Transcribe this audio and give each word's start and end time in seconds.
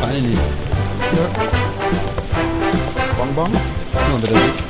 Fallen 0.00 0.30
nicht. 0.30 0.40
Bonbon? 3.16 3.52
Guck 3.92 4.65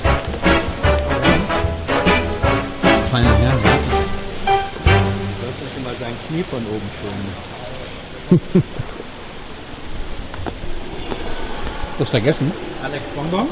Knie 6.36 6.44
von 6.50 6.58
oben 6.66 6.90
filmen. 7.00 8.62
Das 11.98 12.08
vergessen? 12.10 12.52
Alex 12.82 13.04
Bonbon? 13.14 13.46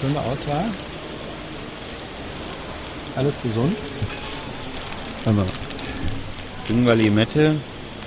Schöne 0.00 0.18
Auswahl. 0.18 0.64
Alles 3.14 3.34
gesund. 3.42 3.76
Aber 5.24 5.46
Ingwer 6.68 6.94
Limette, 6.96 7.56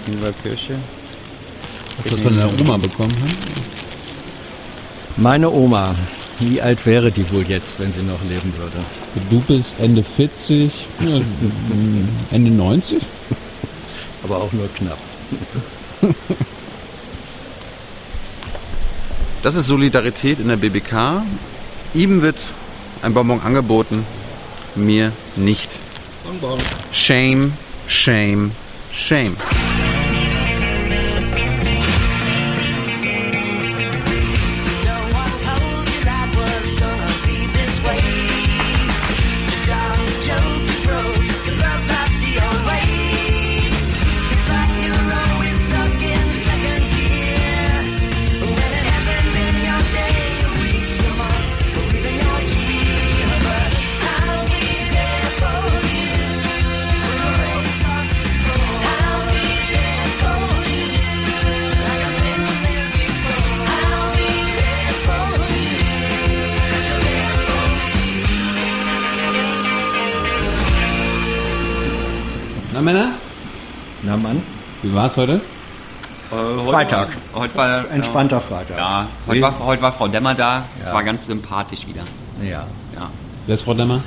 Ingwer 0.07 0.33
Kirsche. 0.33 0.79
hast 1.97 2.05
du 2.07 2.15
das 2.15 2.19
von 2.19 2.35
der 2.37 2.47
Oma 2.59 2.77
bekommen? 2.77 3.15
Hm? 3.15 3.37
Meine 5.15 5.49
Oma. 5.49 5.95
Wie 6.45 6.61
alt 6.61 6.85
wäre 6.85 7.11
die 7.11 7.31
wohl 7.31 7.47
jetzt, 7.47 7.79
wenn 7.79 7.93
sie 7.93 8.01
noch 8.01 8.21
leben 8.23 8.53
würde? 8.57 8.77
Du 9.29 9.39
bist 9.41 9.75
Ende 9.79 10.03
40, 10.03 10.71
ja, 10.99 11.21
Ende 12.31 12.51
90? 12.51 13.01
Aber 14.23 14.37
auch 14.37 14.51
nur 14.51 14.67
knapp. 14.73 14.97
Das 19.41 19.55
ist 19.55 19.67
Solidarität 19.67 20.39
in 20.39 20.49
der 20.49 20.57
BBK. 20.57 21.23
Ihm 21.93 22.21
wird 22.21 22.37
ein 23.01 23.13
Bonbon 23.13 23.41
angeboten, 23.41 24.05
mir 24.75 25.11
nicht. 25.35 25.69
Bonbon. 26.23 26.59
Shame, 26.91 27.53
shame, 27.87 28.51
shame. 28.91 29.37
Wie 74.83 74.93
war's 74.93 75.15
heute? 75.17 75.35
Äh, 76.31 76.35
heute 76.35 76.63
Freitag. 76.69 77.17
War, 77.31 77.41
heute 77.41 77.55
war 77.55 77.89
entspannter 77.91 78.41
Freitag. 78.41 78.77
Ja, 78.77 79.07
heute 79.27 79.41
war, 79.41 79.59
heute 79.59 79.81
war 79.81 79.91
Frau 79.91 80.07
Demmer 80.07 80.35
da. 80.35 80.65
Es 80.79 80.89
Ja. 80.89 80.93
war 80.95 81.03
ganz 81.03 81.25
sympathisch 81.25 81.87
wieder. 81.87 82.03
Ja. 82.41 82.67
Ja. 82.95 83.09
Wer 83.47 83.55
ist 83.55 83.63
Frau 83.63 83.73
Demmer? 83.73 84.01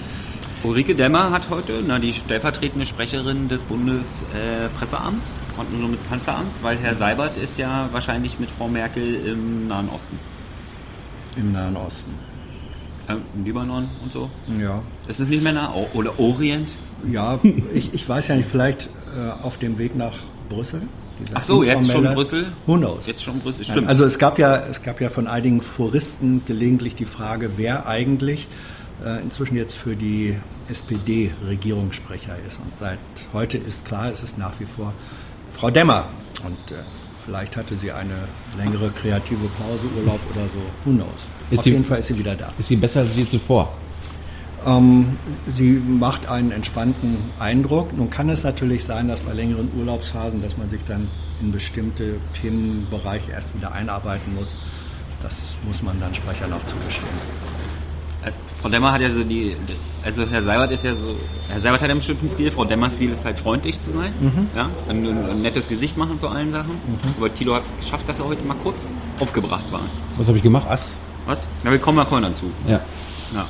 Ulrike 0.63 0.95
Demmer 0.95 1.31
hat 1.31 1.49
heute, 1.51 1.83
na, 1.87 1.99
die 1.99 2.13
stellvertretende 2.13 2.87
Sprecherin 2.87 3.49
des 3.49 3.63
Bundespresseamts, 3.65 5.37
äh, 5.57 5.61
und 5.61 5.79
nur 5.81 5.89
mit 5.89 6.07
Kanzleramt, 6.09 6.51
weil 6.63 6.77
Herr 6.79 6.95
Seibert 6.97 7.37
ist 7.37 7.57
ja 7.59 7.89
wahrscheinlich 7.93 8.39
mit 8.39 8.51
Frau 8.51 8.69
Merkel 8.69 9.27
im 9.27 9.69
Nahen 9.69 9.89
Osten. 9.89 10.19
Im 11.37 11.53
Nahen 11.53 11.77
Osten. 11.77 12.13
Äh, 13.09 13.15
Im 13.35 13.45
Libanon 13.45 13.89
und 14.03 14.13
so. 14.13 14.29
Ja. 14.61 14.83
Ist 15.07 15.21
es 15.21 15.29
nicht 15.29 15.43
mehr 15.45 15.53
nah? 15.53 15.71
O- 15.73 15.89
Oder 15.95 16.19
Orient? 16.19 16.69
Ja, 17.11 17.39
ich, 17.73 17.95
ich 17.95 18.09
weiß 18.09 18.29
ja 18.29 18.35
nicht, 18.35 18.49
vielleicht 18.51 18.89
äh, 19.17 19.45
auf 19.45 19.59
dem 19.59 19.79
Weg 19.79 19.95
nach 19.95 20.15
Brüssel. 20.49 20.83
Ach 21.35 21.41
so, 21.41 21.63
jetzt 21.63 21.91
schon 21.91 22.05
Brüssel? 22.05 22.53
Who 22.67 22.77
knows? 22.77 23.07
Jetzt 23.07 23.23
schon 23.25 23.41
Brüssel, 23.41 23.63
Nein, 23.67 23.73
stimmt. 23.73 23.89
Also 23.89 24.05
es 24.05 24.19
gab 24.19 24.39
ja, 24.39 24.57
es 24.71 24.83
gab 24.83 25.01
ja 25.01 25.09
von 25.09 25.27
einigen 25.27 25.61
Foristen 25.63 26.43
gelegentlich 26.47 26.95
die 26.95 27.07
Frage, 27.07 27.53
wer 27.57 27.87
eigentlich 27.87 28.47
äh, 29.05 29.23
inzwischen 29.23 29.57
jetzt 29.57 29.77
für 29.77 29.97
die 29.97 30.37
SPD 30.69 31.33
Regierungssprecher 31.47 32.37
ist. 32.47 32.59
Und 32.61 32.77
seit 32.79 32.99
heute 33.33 33.57
ist 33.59 33.85
klar, 33.85 34.11
es 34.11 34.23
ist 34.23 34.37
nach 34.39 34.59
wie 34.61 34.65
vor 34.67 34.93
Frau 35.55 35.71
Demmer. 35.71 36.09
Und 36.45 36.71
äh, 36.71 36.83
vielleicht 37.25 37.57
hatte 37.57 37.77
sie 37.77 37.93
eine 37.93 38.29
längere 38.59 38.91
kreative 38.91 39.49
Pause, 39.59 39.87
Urlaub 39.99 40.21
oder 40.35 40.45
so. 40.47 40.61
Who 40.91 40.95
knows? 40.95 41.09
Ist 41.51 41.59
Auf 41.59 41.65
sie- 41.65 41.71
jeden 41.71 41.85
Fall 41.85 41.99
ist 42.01 42.09
sie 42.09 42.19
wieder 42.19 42.35
da. 42.35 42.53
Ist 42.59 42.69
sie 42.69 42.77
besser 42.77 43.01
als 43.01 43.17
je 43.17 43.27
zuvor? 43.27 43.73
Ähm, 44.67 45.17
sie 45.53 45.73
macht 45.73 46.27
einen 46.29 46.51
entspannten 46.51 47.19
Eindruck. 47.39 47.97
Nun 47.97 48.11
kann 48.11 48.29
es 48.29 48.43
natürlich 48.45 48.85
sein, 48.85 49.09
dass 49.09 49.21
bei 49.21 49.33
längeren 49.33 49.71
Urlaubsphasen, 49.79 50.43
dass 50.43 50.57
man 50.57 50.69
sich 50.69 50.81
dann 50.89 51.09
in 51.41 51.53
bestimmte 51.53 52.17
Themenbereiche 52.33 53.31
erst 53.31 53.55
wieder 53.55 53.73
einarbeiten 53.73 54.35
muss. 54.35 54.57
Das 55.23 55.57
muss 55.67 55.83
man 55.83 55.99
dann 56.01 56.15
Sprechern 56.15 56.53
auch 56.53 56.65
zugestehen. 56.67 57.07
Äh, 58.25 58.33
Frau 58.61 58.69
Demmer 58.69 58.93
hat 58.93 59.01
ja 59.03 59.11
so 59.11 59.23
die, 59.23 59.57
also 60.05 60.27
Herr 60.29 60.43
Seibert 60.43 60.73
ist 60.73 60.83
ja 60.85 60.97
so, 60.97 61.15
Herr 61.49 61.61
Seibert 61.61 61.81
hat 61.83 61.89
ja 61.89 61.93
einen 61.93 62.01
bestimmten 62.01 62.29
Stil, 62.29 62.51
Frau 62.51 62.65
Demmers 62.65 62.95
Stil 62.95 63.11
ist 63.11 63.25
halt 63.25 63.39
freundlich 63.39 63.81
zu 63.81 63.93
sein, 63.93 64.13
Mhm. 64.21 64.49
ja, 64.57 64.71
ein, 64.89 65.07
ein, 65.07 65.43
nettes 65.43 65.69
Gesicht 65.69 65.97
machen 65.97 66.19
zu 66.19 66.29
allen 66.29 66.51
Sachen. 66.51 66.81
Aber 67.19 67.33
Thilo 67.33 67.55
hat 67.55 67.67
es 67.67 67.77
geschafft, 67.77 68.09
dass 68.09 68.19
er 68.19 68.27
heute 68.27 68.45
mal 68.45 68.57
kurz 68.63 68.89
aufgebracht 69.21 69.71
war. 69.71 69.83
Was 70.17 70.27
habe 70.27 70.39
ich 70.39 70.43
gemacht? 70.43 70.65
Was? 70.69 70.93
Was? 71.27 71.47
Na, 71.65 71.71
wir 71.71 71.79
kommen 71.79 71.97
mal 71.97 72.05
kommen 72.05 72.23
dazu. 72.23 72.51
Ja. 72.67 72.81
Ja. 73.35 73.47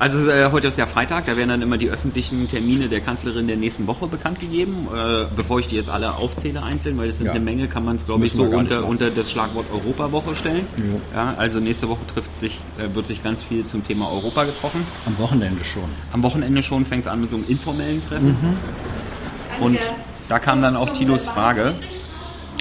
Also 0.00 0.30
äh, 0.30 0.50
heute 0.52 0.68
ist 0.68 0.78
ja 0.78 0.86
Freitag, 0.86 1.26
da 1.26 1.36
werden 1.36 1.48
dann 1.48 1.62
immer 1.62 1.76
die 1.76 1.90
öffentlichen 1.90 2.46
Termine 2.46 2.88
der 2.88 3.00
Kanzlerin 3.00 3.48
der 3.48 3.56
nächsten 3.56 3.88
Woche 3.88 4.06
bekannt 4.06 4.38
gegeben. 4.38 4.86
Äh, 4.94 5.24
bevor 5.34 5.58
ich 5.58 5.66
die 5.66 5.74
jetzt 5.74 5.90
alle 5.90 6.14
aufzähle 6.14 6.62
einzeln, 6.62 6.96
weil 6.98 7.08
es 7.08 7.18
sind 7.18 7.26
Ja. 7.26 7.32
eine 7.32 7.40
Menge, 7.40 7.66
kann 7.66 7.84
man 7.84 7.96
es 7.96 8.06
glaube 8.06 8.24
ich 8.24 8.32
so 8.32 8.44
unter, 8.44 8.86
unter 8.86 9.10
das 9.10 9.28
Schlagwort 9.28 9.66
Europawoche 9.72 10.36
stellen. 10.36 10.66
Jo. 10.76 11.00
Ja, 11.12 11.34
also 11.36 11.58
nächste 11.58 11.88
Woche 11.88 12.06
trifft 12.14 12.32
sich, 12.36 12.60
äh, 12.78 12.94
wird 12.94 13.08
sich 13.08 13.24
ganz 13.24 13.42
viel 13.42 13.64
zum 13.64 13.84
Thema 13.84 14.08
Europa 14.12 14.44
getroffen. 14.44 14.86
Am 15.04 15.18
Wochenende 15.18 15.64
schon. 15.64 15.82
Am 16.12 16.22
Wochenende 16.22 16.62
schon 16.62 16.86
fängt 16.86 17.06
es 17.06 17.10
an 17.10 17.20
mit 17.20 17.30
so 17.30 17.36
einem 17.36 17.46
informellen 17.48 18.00
Treffen. 18.00 18.36
Und 19.60 19.78
da 20.28 20.38
kam 20.38 20.62
dann 20.62 20.76
auch 20.76 20.90
Tilos 20.90 21.24
Frage, 21.26 21.74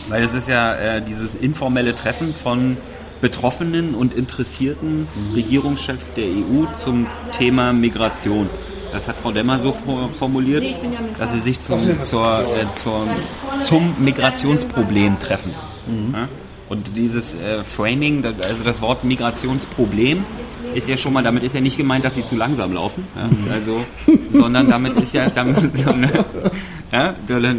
weil 0.09 0.24
es 0.24 0.34
ist 0.34 0.48
ja 0.48 0.74
äh, 0.74 1.02
dieses 1.04 1.36
informelle 1.36 1.94
Treffen 1.94 2.34
von 2.34 2.78
Betroffenen 3.22 3.96
und 3.96 4.14
interessierten 4.14 5.08
Regierungschefs 5.34 6.14
der 6.14 6.26
EU 6.28 6.66
zum 6.74 7.08
Thema 7.38 7.74
Migration. 7.74 8.50
Das 8.92 9.08
hat 9.08 9.18
Frau 9.18 9.32
Demmer 9.32 9.60
so 9.60 9.74
for- 9.74 10.10
formuliert, 10.14 10.64
dass 11.20 11.34
sie 11.34 11.40
sich 11.40 11.60
zum, 11.60 11.80
zur, 12.04 12.42
äh, 12.42 12.66
zur, 12.82 13.08
zum 13.62 13.96
Migrationsproblem 14.00 15.20
treffen. 15.20 15.52
Ja? 16.14 16.28
Und 16.70 16.96
dieses 16.96 17.34
äh, 17.34 17.64
Framing, 17.64 18.24
also 18.44 18.64
das 18.64 18.82
Wort 18.82 19.04
Migrationsproblem, 19.04 20.26
ist 20.74 20.88
ja 20.88 20.98
schon 20.98 21.14
mal, 21.14 21.24
damit 21.24 21.44
ist 21.44 21.56
ja 21.56 21.62
nicht 21.62 21.78
gemeint, 21.78 22.06
dass 22.06 22.16
sie 22.16 22.26
zu 22.26 22.36
langsam 22.36 22.74
laufen, 22.74 23.04
ja? 23.16 23.54
also, 23.54 23.86
sondern 24.30 24.70
damit 24.70 24.98
ist 24.98 25.14
ja, 25.14 25.30
damit, 25.30 25.58
ja, 26.92 27.16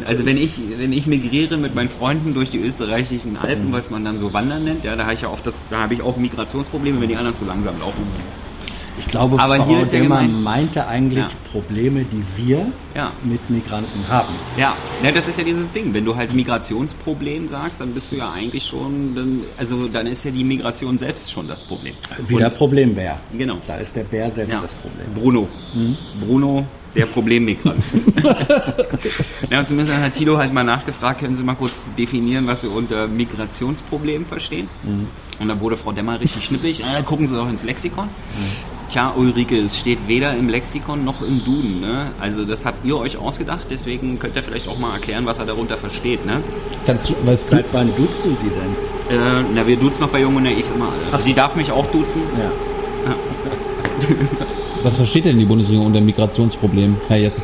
also 0.06 0.26
wenn 0.26 0.36
ich, 0.36 0.58
wenn 0.78 0.92
ich 0.92 1.06
migriere 1.06 1.56
mit 1.56 1.74
meinen 1.74 1.90
Freunden 1.90 2.34
durch 2.34 2.50
die 2.50 2.58
österreichischen 2.58 3.36
Alpen, 3.36 3.72
was 3.72 3.90
man 3.90 4.04
dann 4.04 4.18
so 4.18 4.32
Wandern 4.32 4.64
nennt, 4.64 4.84
ja, 4.84 4.96
da 4.96 5.04
habe 5.04 5.14
ich 5.14 5.22
ja 5.22 5.28
oft 5.28 5.46
das, 5.46 5.64
da 5.70 5.80
habe 5.80 5.94
ich 5.94 6.02
auch 6.02 6.16
Migrationsprobleme, 6.16 7.00
wenn 7.00 7.08
die 7.08 7.16
anderen 7.16 7.36
zu 7.36 7.44
langsam 7.44 7.78
laufen. 7.80 8.02
Ich 8.98 9.08
glaube, 9.08 9.38
Aber 9.38 9.56
Frau 9.56 9.66
hier 9.66 9.82
ist 9.82 9.92
ja 9.92 10.02
meinte 10.04 10.86
eigentlich 10.86 11.24
Ja. 11.24 11.30
Probleme, 11.52 12.04
die 12.04 12.22
wir 12.36 12.66
Ja. 12.94 13.12
mit 13.24 13.48
Migranten 13.48 14.06
haben. 14.08 14.34
Ja, 14.56 14.74
ja, 15.02 15.12
das 15.12 15.28
ist 15.28 15.38
ja 15.38 15.44
dieses 15.44 15.70
Ding. 15.72 15.94
Wenn 15.94 16.04
du 16.04 16.14
halt 16.16 16.34
Migrationsproblem 16.34 17.48
sagst, 17.48 17.80
dann 17.80 17.94
bist 17.94 18.12
du 18.12 18.16
ja 18.16 18.30
eigentlich 18.32 18.64
schon, 18.64 19.14
dann, 19.14 19.40
also 19.56 19.88
dann 19.88 20.06
ist 20.06 20.24
ja 20.24 20.30
die 20.30 20.44
Migration 20.44 20.98
selbst 20.98 21.30
schon 21.30 21.48
das 21.48 21.64
Problem. 21.64 21.94
Wieder 22.26 22.50
Problembär. 22.50 23.20
Genau. 23.36 23.58
Da 23.66 23.76
ist 23.76 23.94
der 23.96 24.04
Bär 24.04 24.30
selbst 24.30 24.62
das 24.62 24.74
Problem. 24.74 25.06
Bruno. 25.14 25.48
Bruno, 26.20 26.66
der 26.94 27.06
Problemmigrant. 27.06 27.82
ja, 29.50 29.58
und 29.60 29.68
zumindest 29.68 29.96
hat 29.96 30.12
Tilo 30.12 30.36
halt 30.38 30.52
mal 30.52 30.64
nachgefragt, 30.64 31.20
können 31.20 31.36
Sie 31.36 31.42
mal 31.42 31.54
kurz 31.54 31.88
definieren, 31.96 32.46
was 32.46 32.62
Sie 32.62 32.68
unter 32.68 33.06
Migrationsproblem 33.06 34.26
verstehen? 34.26 34.68
Und 35.38 35.48
dann 35.48 35.60
wurde 35.60 35.76
Frau 35.76 35.92
Demmer 35.92 36.20
richtig 36.20 36.44
schnippig. 36.44 36.80
Äh, 36.80 37.02
gucken 37.02 37.26
Sie 37.26 37.34
doch 37.34 37.48
ins 37.48 37.62
Lexikon. 37.62 38.08
Tja, 38.88 39.12
Ulrike, 39.14 39.58
es 39.58 39.76
steht 39.76 39.98
weder 40.08 40.34
im 40.34 40.48
Lexikon 40.48 41.04
noch 41.04 41.20
im 41.20 41.44
Duden. 41.44 41.80
Ne? 41.80 42.06
Also 42.18 42.46
das 42.46 42.64
habt 42.64 42.86
ihr 42.86 42.96
euch 42.96 43.18
ausgedacht, 43.18 43.66
deswegen 43.68 44.18
könnt 44.18 44.34
ihr 44.34 44.42
vielleicht 44.42 44.66
auch 44.66 44.78
mal 44.78 44.94
erklären, 44.94 45.26
was 45.26 45.38
er 45.38 45.44
darunter 45.44 45.76
versteht. 45.76 46.24
Ne? 46.24 46.42
Kannst 46.86 47.10
du, 47.10 47.14
weißt 47.26 47.52
du, 47.52 47.56
Seit 47.56 47.66
wann 47.74 47.94
duzt 47.96 48.24
du 48.24 48.30
sie 48.36 48.48
denn? 48.48 49.18
Äh, 49.18 49.44
na, 49.54 49.66
wir 49.66 49.76
duzen 49.76 50.02
noch 50.02 50.08
bei 50.08 50.20
Jung 50.22 50.36
und 50.36 50.44
Naiv 50.44 50.64
immer 50.74 50.86
alle. 50.86 51.02
Ach. 51.12 51.20
Sie 51.20 51.34
darf 51.34 51.54
mich 51.54 51.70
auch 51.70 51.84
duzen. 51.90 52.22
Ja. 52.38 53.14
was 54.82 54.96
versteht 54.96 55.26
denn 55.26 55.38
die 55.38 55.44
Bundesregierung 55.44 55.88
unter 55.88 56.00
Migrationsproblem, 56.00 56.96
Herr 57.08 57.18
Jessen? 57.18 57.42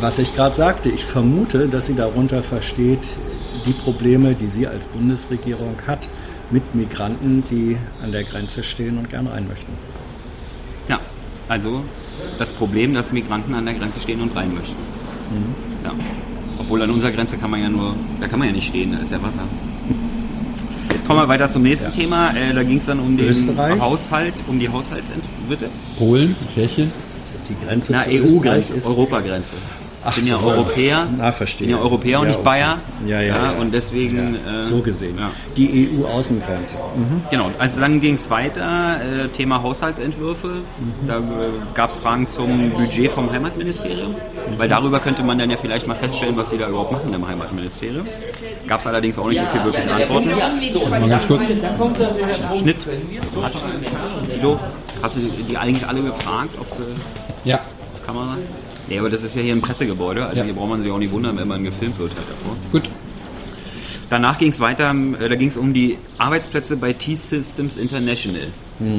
Was 0.00 0.18
ich 0.18 0.34
gerade 0.34 0.54
sagte, 0.54 0.88
ich 0.88 1.04
vermute, 1.04 1.68
dass 1.68 1.86
sie 1.86 1.94
darunter 1.94 2.42
versteht, 2.42 3.06
die 3.66 3.72
Probleme, 3.72 4.34
die 4.34 4.48
sie 4.48 4.66
als 4.66 4.86
Bundesregierung 4.86 5.76
hat, 5.86 6.08
mit 6.50 6.74
Migranten, 6.74 7.44
die 7.50 7.76
an 8.02 8.12
der 8.12 8.24
Grenze 8.24 8.62
stehen 8.62 8.96
und 8.96 9.10
gern 9.10 9.26
rein 9.26 9.46
möchten. 9.48 9.72
Also 11.48 11.82
das 12.38 12.52
Problem, 12.52 12.94
dass 12.94 13.10
Migranten 13.12 13.54
an 13.54 13.64
der 13.64 13.74
Grenze 13.74 14.00
stehen 14.00 14.20
und 14.20 14.34
rein 14.36 14.54
möchten. 14.54 14.76
Ja. 15.84 15.92
Obwohl 16.58 16.82
an 16.82 16.90
unserer 16.90 17.12
Grenze 17.12 17.38
kann 17.38 17.50
man 17.50 17.60
ja 17.62 17.68
nur, 17.68 17.94
da 18.20 18.28
kann 18.28 18.38
man 18.38 18.48
ja 18.48 18.54
nicht 18.54 18.68
stehen, 18.68 18.92
da 18.92 18.98
ist 18.98 19.12
ja 19.12 19.22
Wasser. 19.22 19.42
Kommen 21.06 21.20
wir 21.20 21.28
weiter 21.28 21.48
zum 21.48 21.62
nächsten 21.62 21.86
Ja. 21.86 21.92
Thema. 21.92 22.30
Äh, 22.36 22.52
da 22.52 22.62
ging 22.62 22.78
es 22.78 22.86
dann 22.86 23.00
um 23.00 23.16
den 23.16 23.28
Österreich. 23.28 23.80
Haushalt, 23.80 24.34
um 24.46 24.58
die 24.58 24.68
Haushaltsent... 24.68 25.24
Bitte? 25.48 25.70
Polen, 25.96 26.36
Tschechien? 26.54 26.92
Die 27.48 27.66
Grenze 27.66 27.92
Na, 27.92 28.04
EU-Grenze, 28.06 28.74
ist 28.74 28.86
Europagrenze. 28.86 29.54
Ach 30.08 30.16
Ich 30.16 30.24
bin 30.24 30.32
ja 30.32 30.38
so. 30.40 30.46
Europäer. 30.46 31.06
Na, 31.18 31.32
verstehe. 31.32 31.66
bin 31.66 31.76
ja 31.76 31.82
Europäer 31.82 32.20
und 32.20 32.24
Ja, 32.24 32.28
nicht 32.30 32.40
okay. 32.40 32.44
Bayer. 32.44 32.78
Ja, 33.04 33.20
ja, 33.20 33.36
ja. 33.36 33.50
Und 33.52 33.72
deswegen... 33.74 34.34
Ja, 34.44 34.62
äh, 34.62 34.64
so 34.70 34.80
gesehen. 34.80 35.18
Ja. 35.18 35.30
Die 35.56 35.90
EU-Außengrenze. 36.00 36.76
Genau, 37.30 37.50
also 37.58 37.80
dann 37.80 38.00
ging 38.00 38.14
es 38.14 38.30
weiter, 38.30 38.96
äh, 39.24 39.28
Thema 39.28 39.62
Haushaltsentwürfe. 39.62 40.62
Da 41.06 41.18
äh, 41.18 41.20
gab 41.74 41.90
es 41.90 41.98
Fragen 41.98 42.26
zum 42.26 42.70
Budget 42.70 43.10
vom 43.12 43.30
Heimatministerium, 43.30 44.14
weil 44.56 44.68
darüber 44.68 44.98
könnte 45.00 45.22
man 45.22 45.38
dann 45.38 45.50
ja 45.50 45.56
vielleicht 45.60 45.86
mal 45.86 45.96
feststellen, 45.96 46.36
was 46.36 46.48
die 46.50 46.58
da 46.58 46.68
überhaupt 46.68 46.92
machen 46.92 47.12
im 47.12 47.26
Heimatministerium. 47.28 48.06
Gab 48.66 48.80
es 48.80 48.86
allerdings 48.86 49.18
auch 49.18 49.28
nicht 49.28 49.40
so 49.40 49.46
viel 49.46 49.64
wirkliche 49.64 49.92
Antworten. 49.92 50.30
Mal 50.90 51.08
ganz 51.08 51.26
kurz. 51.26 51.42
Schnitt, 52.58 52.86
hat, 53.42 53.52
Tilo, 54.30 54.58
hast 55.02 55.16
du 55.18 55.20
die 55.48 55.56
eigentlich 55.56 55.86
alle 55.86 56.02
gefragt, 56.02 56.50
ob 56.60 56.70
sie 56.70 56.82
Ja. 57.44 57.56
auf 57.94 58.06
Kamera? 58.06 58.36
Nee, 58.88 58.98
aber 58.98 59.10
das 59.10 59.22
ist 59.22 59.34
ja 59.34 59.42
hier 59.42 59.54
ein 59.54 59.60
Pressegebäude, 59.60 60.24
also 60.26 60.38
Ja. 60.38 60.44
hier 60.44 60.54
braucht 60.54 60.70
man 60.70 60.82
sich 60.82 60.90
auch 60.90 60.98
nicht 60.98 61.12
wundern, 61.12 61.36
wenn 61.36 61.48
man 61.48 61.62
gefilmt 61.64 61.98
wird 61.98 62.12
halt 62.16 62.26
davor. 62.30 62.56
Gut. 62.72 62.90
Danach 64.10 64.38
ging 64.38 64.48
es 64.48 64.58
weiter, 64.60 64.94
äh, 65.20 65.28
da 65.28 65.34
ging 65.36 65.48
es 65.48 65.56
um 65.58 65.74
die 65.74 65.98
Arbeitsplätze 66.16 66.76
bei 66.78 66.92
T-Systems 66.94 67.76
International. 67.76 68.48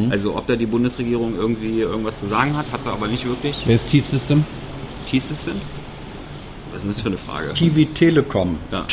Also 0.10 0.36
ob 0.36 0.46
da 0.46 0.58
die 0.58 0.66
Bundesregierung 0.66 1.36
irgendwie 1.36 1.80
irgendwas 1.80 2.20
zu 2.20 2.28
sagen 2.28 2.56
hat, 2.58 2.70
hat 2.72 2.84
sie 2.84 2.92
aber 2.92 3.08
nicht 3.08 3.26
wirklich. 3.26 3.62
Wer 3.66 3.76
ist 3.76 3.90
T-System? 3.90 4.44
T-Systems? 5.06 5.68
Was 6.74 6.84
ist 6.84 6.90
das 6.90 7.02
für 7.02 7.08
eine 7.08 7.18
Frage? 7.18 7.54
TV 7.54 7.90
Telekom. 7.94 8.58
Ja. 8.72 8.86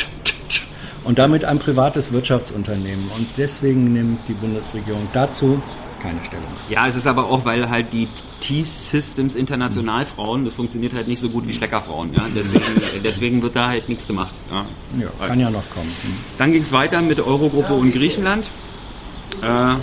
Und 1.03 1.19
damit 1.19 1.43
ein 1.45 1.59
privates 1.59 2.11
Wirtschaftsunternehmen. 2.13 3.09
Und 3.17 3.27
deswegen 3.37 3.91
nimmt 3.93 4.27
die 4.29 4.33
Bundesregierung 4.33 5.07
dazu 5.13 5.61
keine 6.01 6.23
Stellung. 6.25 6.45
Ja, 6.69 6.87
es 6.87 6.95
ist 6.95 7.07
aber 7.07 7.25
auch, 7.25 7.45
weil 7.45 7.69
halt 7.69 7.93
die 7.93 8.07
T-Systems 8.39 9.35
Internationalfrauen, 9.35 10.45
das 10.45 10.55
funktioniert 10.55 10.93
halt 10.93 11.07
nicht 11.07 11.19
so 11.19 11.29
gut 11.29 11.47
wie 11.47 11.53
Steckerfrauen. 11.53 12.13
Ja? 12.13 12.27
Deswegen, 12.35 12.63
deswegen 13.03 13.41
wird 13.41 13.55
da 13.55 13.67
halt 13.69 13.89
nichts 13.89 14.07
gemacht. 14.07 14.33
Ja. 14.51 14.65
Ja, 14.99 15.27
kann 15.27 15.39
ja 15.39 15.49
noch 15.49 15.69
kommen. 15.69 15.91
Hm. 16.03 16.13
Dann 16.37 16.51
ging 16.51 16.61
es 16.61 16.71
weiter 16.71 17.01
mit 17.01 17.19
Eurogruppe 17.19 17.73
und 17.73 17.91
Griechenland. 17.91 18.49
Äh, 19.41 19.75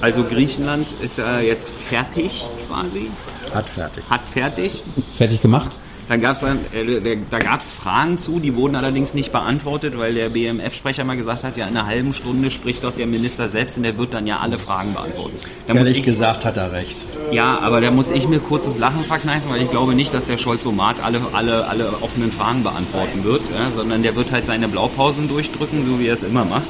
also 0.00 0.24
Griechenland 0.24 0.92
ist 1.00 1.18
ja 1.18 1.40
jetzt 1.40 1.70
fertig 1.70 2.46
quasi, 2.66 3.10
Hat 3.52 3.68
fertig. 3.68 4.02
hat 4.08 4.26
fertig. 4.28 4.82
Fertig 5.18 5.42
gemacht? 5.42 5.72
Dann 6.10 6.20
gab's 6.20 6.40
dann, 6.40 6.58
äh, 6.72 7.00
der- 7.00 7.16
da 7.30 7.38
gab 7.38 7.60
es 7.60 7.70
Fragen 7.70 8.18
zu, 8.18 8.40
die 8.40 8.56
wurden 8.56 8.74
allerdings 8.74 9.14
nicht 9.14 9.30
beantwortet, 9.30 9.96
weil 9.96 10.12
der 10.12 10.28
BMF-Sprecher 10.28 11.04
mal 11.04 11.16
gesagt 11.16 11.44
hat, 11.44 11.56
ja 11.56 11.68
in 11.68 11.76
einer 11.76 11.86
halben 11.86 12.12
Stunde 12.14 12.50
spricht 12.50 12.82
doch 12.82 12.92
der 12.96 13.06
Minister 13.06 13.48
selbst 13.48 13.76
und 13.76 13.84
der 13.84 13.96
wird 13.96 14.12
dann 14.12 14.26
ja 14.26 14.38
alle 14.42 14.58
Fragen 14.58 14.92
beantworten. 14.92 15.36
Da 15.68 15.74
Ehrlich 15.74 15.98
ich, 15.98 16.02
gesagt 16.02 16.44
hat 16.44 16.56
er 16.56 16.72
recht. 16.72 16.96
ja, 17.30 17.60
aber 17.60 17.80
da 17.80 17.92
muss 17.92 18.10
ich 18.10 18.26
mir 18.26 18.40
kurzes 18.40 18.76
Lachen 18.76 19.04
verkneifen, 19.04 19.48
weil 19.50 19.62
ich 19.62 19.70
glaube 19.70 19.94
nicht, 19.94 20.12
dass 20.12 20.26
der 20.26 20.36
Scholz-Omat 20.36 21.00
alle, 21.00 21.20
alle, 21.32 21.68
alle 21.68 21.92
offenen 22.02 22.32
Fragen 22.32 22.64
beantworten 22.64 23.22
wird, 23.22 23.42
ja, 23.56 23.70
sondern 23.70 24.02
der 24.02 24.16
wird 24.16 24.32
halt 24.32 24.46
seine 24.46 24.66
Blaupausen 24.66 25.28
durchdrücken, 25.28 25.86
so 25.86 26.00
wie 26.00 26.08
er 26.08 26.14
es 26.14 26.24
immer 26.24 26.44
macht. 26.44 26.66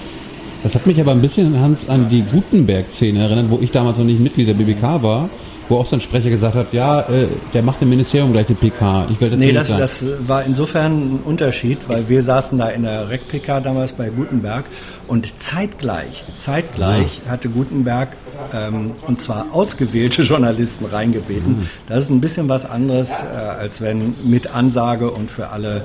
Das 0.63 0.75
hat 0.75 0.87
mich 0.87 1.01
aber 1.01 1.13
ein 1.13 1.23
bisschen, 1.23 1.59
Hans, 1.59 1.89
an 1.89 2.11
die 2.11 2.21
Gutenberg-Szene 2.31 3.21
erinnert, 3.23 3.49
wo 3.49 3.59
ich 3.63 3.71
damals 3.71 3.97
noch 3.97 4.05
nicht 4.05 4.21
Mitglied 4.21 4.49
der 4.49 4.53
BBK 4.55 5.03
war, 5.03 5.31
wo 5.71 5.79
auch 5.79 5.87
so 5.87 5.97
ein 5.97 6.03
Sprecher 6.03 6.31
gesagt 6.31 6.55
hat, 6.55 6.73
ja, 6.73 7.03
äh, 7.03 7.29
der 7.55 7.63
macht 7.63 7.81
im 7.81 7.89
Ministerium 7.91 8.33
gleich 8.33 8.49
die 8.49 8.55
PK. 8.55 9.07
Ich 9.11 9.21
werde 9.21 9.37
Nee, 9.37 9.53
das, 9.53 9.69
das 9.69 10.05
war 10.27 10.45
insofern 10.45 11.15
ein 11.15 11.21
Unterschied, 11.25 11.89
weil 11.89 12.09
wir 12.09 12.23
saßen 12.23 12.59
da 12.59 12.69
in 12.69 12.83
der 12.83 13.09
REC-PK 13.09 13.61
damals 13.61 13.93
bei 13.93 14.11
Gutenberg 14.11 14.65
und 15.07 15.33
zeitgleich, 15.41 16.25
zeitgleich 16.37 17.21
hatte 17.29 17.49
Gutenberg 17.49 18.17
ähm, 18.53 18.93
und 19.07 19.21
zwar 19.21 19.47
ausgewählte 19.53 20.23
Journalisten 20.31 20.87
reingebeten. 20.87 21.69
Das 21.89 22.05
ist 22.05 22.11
ein 22.11 22.21
bisschen 22.21 22.49
was 22.49 22.69
anderes, 22.69 23.11
äh, 23.11 23.37
als 23.37 23.81
wenn 23.81 24.15
mit 24.25 24.49
Ansage 24.49 25.11
und 25.11 25.31
für 25.31 25.49
alle 25.51 25.85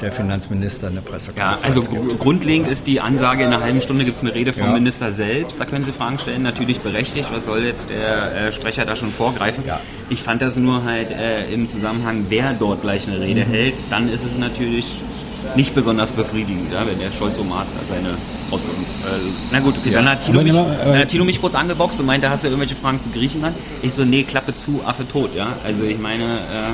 der 0.00 0.12
Finanzminister 0.12 0.88
eine 0.88 0.96
Ja, 0.96 1.02
Pressekonferenz 1.02 1.62
also 1.64 1.80
gibt. 1.82 2.08
gr- 2.08 2.16
grundlegend 2.16 2.68
ist 2.68 2.86
die 2.86 3.00
Ansage, 3.00 3.44
in 3.44 3.52
einer 3.52 3.62
halben 3.62 3.80
Stunde 3.80 4.04
gibt 4.04 4.16
es 4.16 4.22
eine 4.22 4.34
Rede 4.34 4.52
vom 4.52 4.64
Ja. 4.68 4.72
Minister 4.72 5.12
selbst. 5.12 5.60
Da 5.60 5.64
können 5.64 5.84
Sie 5.84 5.92
Fragen 5.92 6.18
stellen, 6.18 6.42
natürlich 6.42 6.80
berechtigt. 6.80 7.28
Was 7.32 7.44
soll 7.46 7.64
jetzt 7.64 7.88
der 7.90 8.48
äh, 8.48 8.52
Sprecher 8.52 8.84
da 8.84 8.96
schon 8.96 9.10
vorgreifen? 9.10 9.64
Ja. 9.66 9.80
Ich 10.10 10.22
fand 10.22 10.42
das 10.42 10.56
nur 10.56 10.84
halt 10.84 11.10
äh, 11.10 11.50
im 11.52 11.68
Zusammenhang, 11.68 12.26
wer 12.28 12.52
dort 12.54 12.82
gleich 12.82 13.06
eine 13.06 13.16
Mhm. 13.16 13.22
Rede 13.22 13.44
hält, 13.44 13.74
dann 13.90 14.08
ist 14.08 14.24
es 14.24 14.36
natürlich 14.38 14.86
nicht 15.54 15.74
besonders 15.74 16.12
befriedigend, 16.12 16.72
ja, 16.72 16.84
wenn 16.86 16.98
der 16.98 17.12
Scholz-Omat 17.12 17.66
da 17.78 17.94
seine... 17.94 18.08
Äh, 18.10 19.30
na 19.52 19.60
gut, 19.60 19.78
okay, 19.78 19.90
dann, 19.90 20.08
hat 20.08 20.28
Aber 20.28 20.42
mich, 20.42 20.52
immer, 20.52 20.66
äh, 20.80 20.84
dann 20.84 20.98
hat 20.98 21.08
Tilo 21.08 21.24
mich 21.24 21.40
kurz 21.40 21.54
angeboxt 21.54 22.00
und 22.00 22.06
meinte, 22.06 22.28
hast 22.30 22.44
du 22.44 22.48
irgendwelche 22.48 22.76
Fragen 22.76 23.00
zu 23.00 23.10
Griechenland? 23.10 23.56
Ich 23.82 23.94
so, 23.94 24.04
nee, 24.04 24.24
Klappe 24.24 24.54
zu, 24.54 24.80
Affe 24.84 25.06
tot, 25.06 25.34
ja. 25.34 25.56
Also 25.64 25.84
ich 25.84 25.98
meine, 25.98 26.22
äh, 26.22 26.70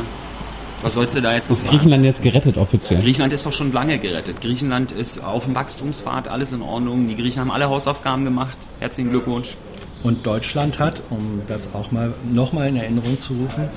was 0.82 0.94
sollst 0.94 1.16
du 1.16 1.22
da 1.22 1.32
jetzt 1.32 1.48
noch 1.48 1.56
fragen? 1.56 1.76
Griechenland 1.76 2.04
jetzt 2.04 2.22
gerettet 2.22 2.56
offiziell. 2.56 3.00
Griechenland 3.00 3.32
ist 3.32 3.46
doch 3.46 3.52
schon 3.52 3.72
lange 3.72 3.98
gerettet. 3.98 4.40
Griechenland 4.40 4.92
ist 4.92 5.22
auf 5.22 5.44
dem 5.44 5.54
Wachstumspfad, 5.54 6.28
alles 6.28 6.52
in 6.52 6.62
Ordnung. 6.62 7.08
Die 7.08 7.16
Griechen 7.16 7.40
haben 7.40 7.50
alle 7.50 7.68
Hausaufgaben 7.68 8.24
gemacht. 8.24 8.56
Herzlichen 8.80 9.10
Glückwunsch. 9.10 9.56
Und 10.02 10.26
Deutschland 10.26 10.78
hat, 10.78 11.02
um 11.10 11.42
das 11.46 11.74
auch 11.74 11.92
mal 11.92 12.12
nochmal 12.30 12.68
in 12.68 12.76
Erinnerung 12.76 13.20
zu 13.20 13.34
rufen, 13.34 13.68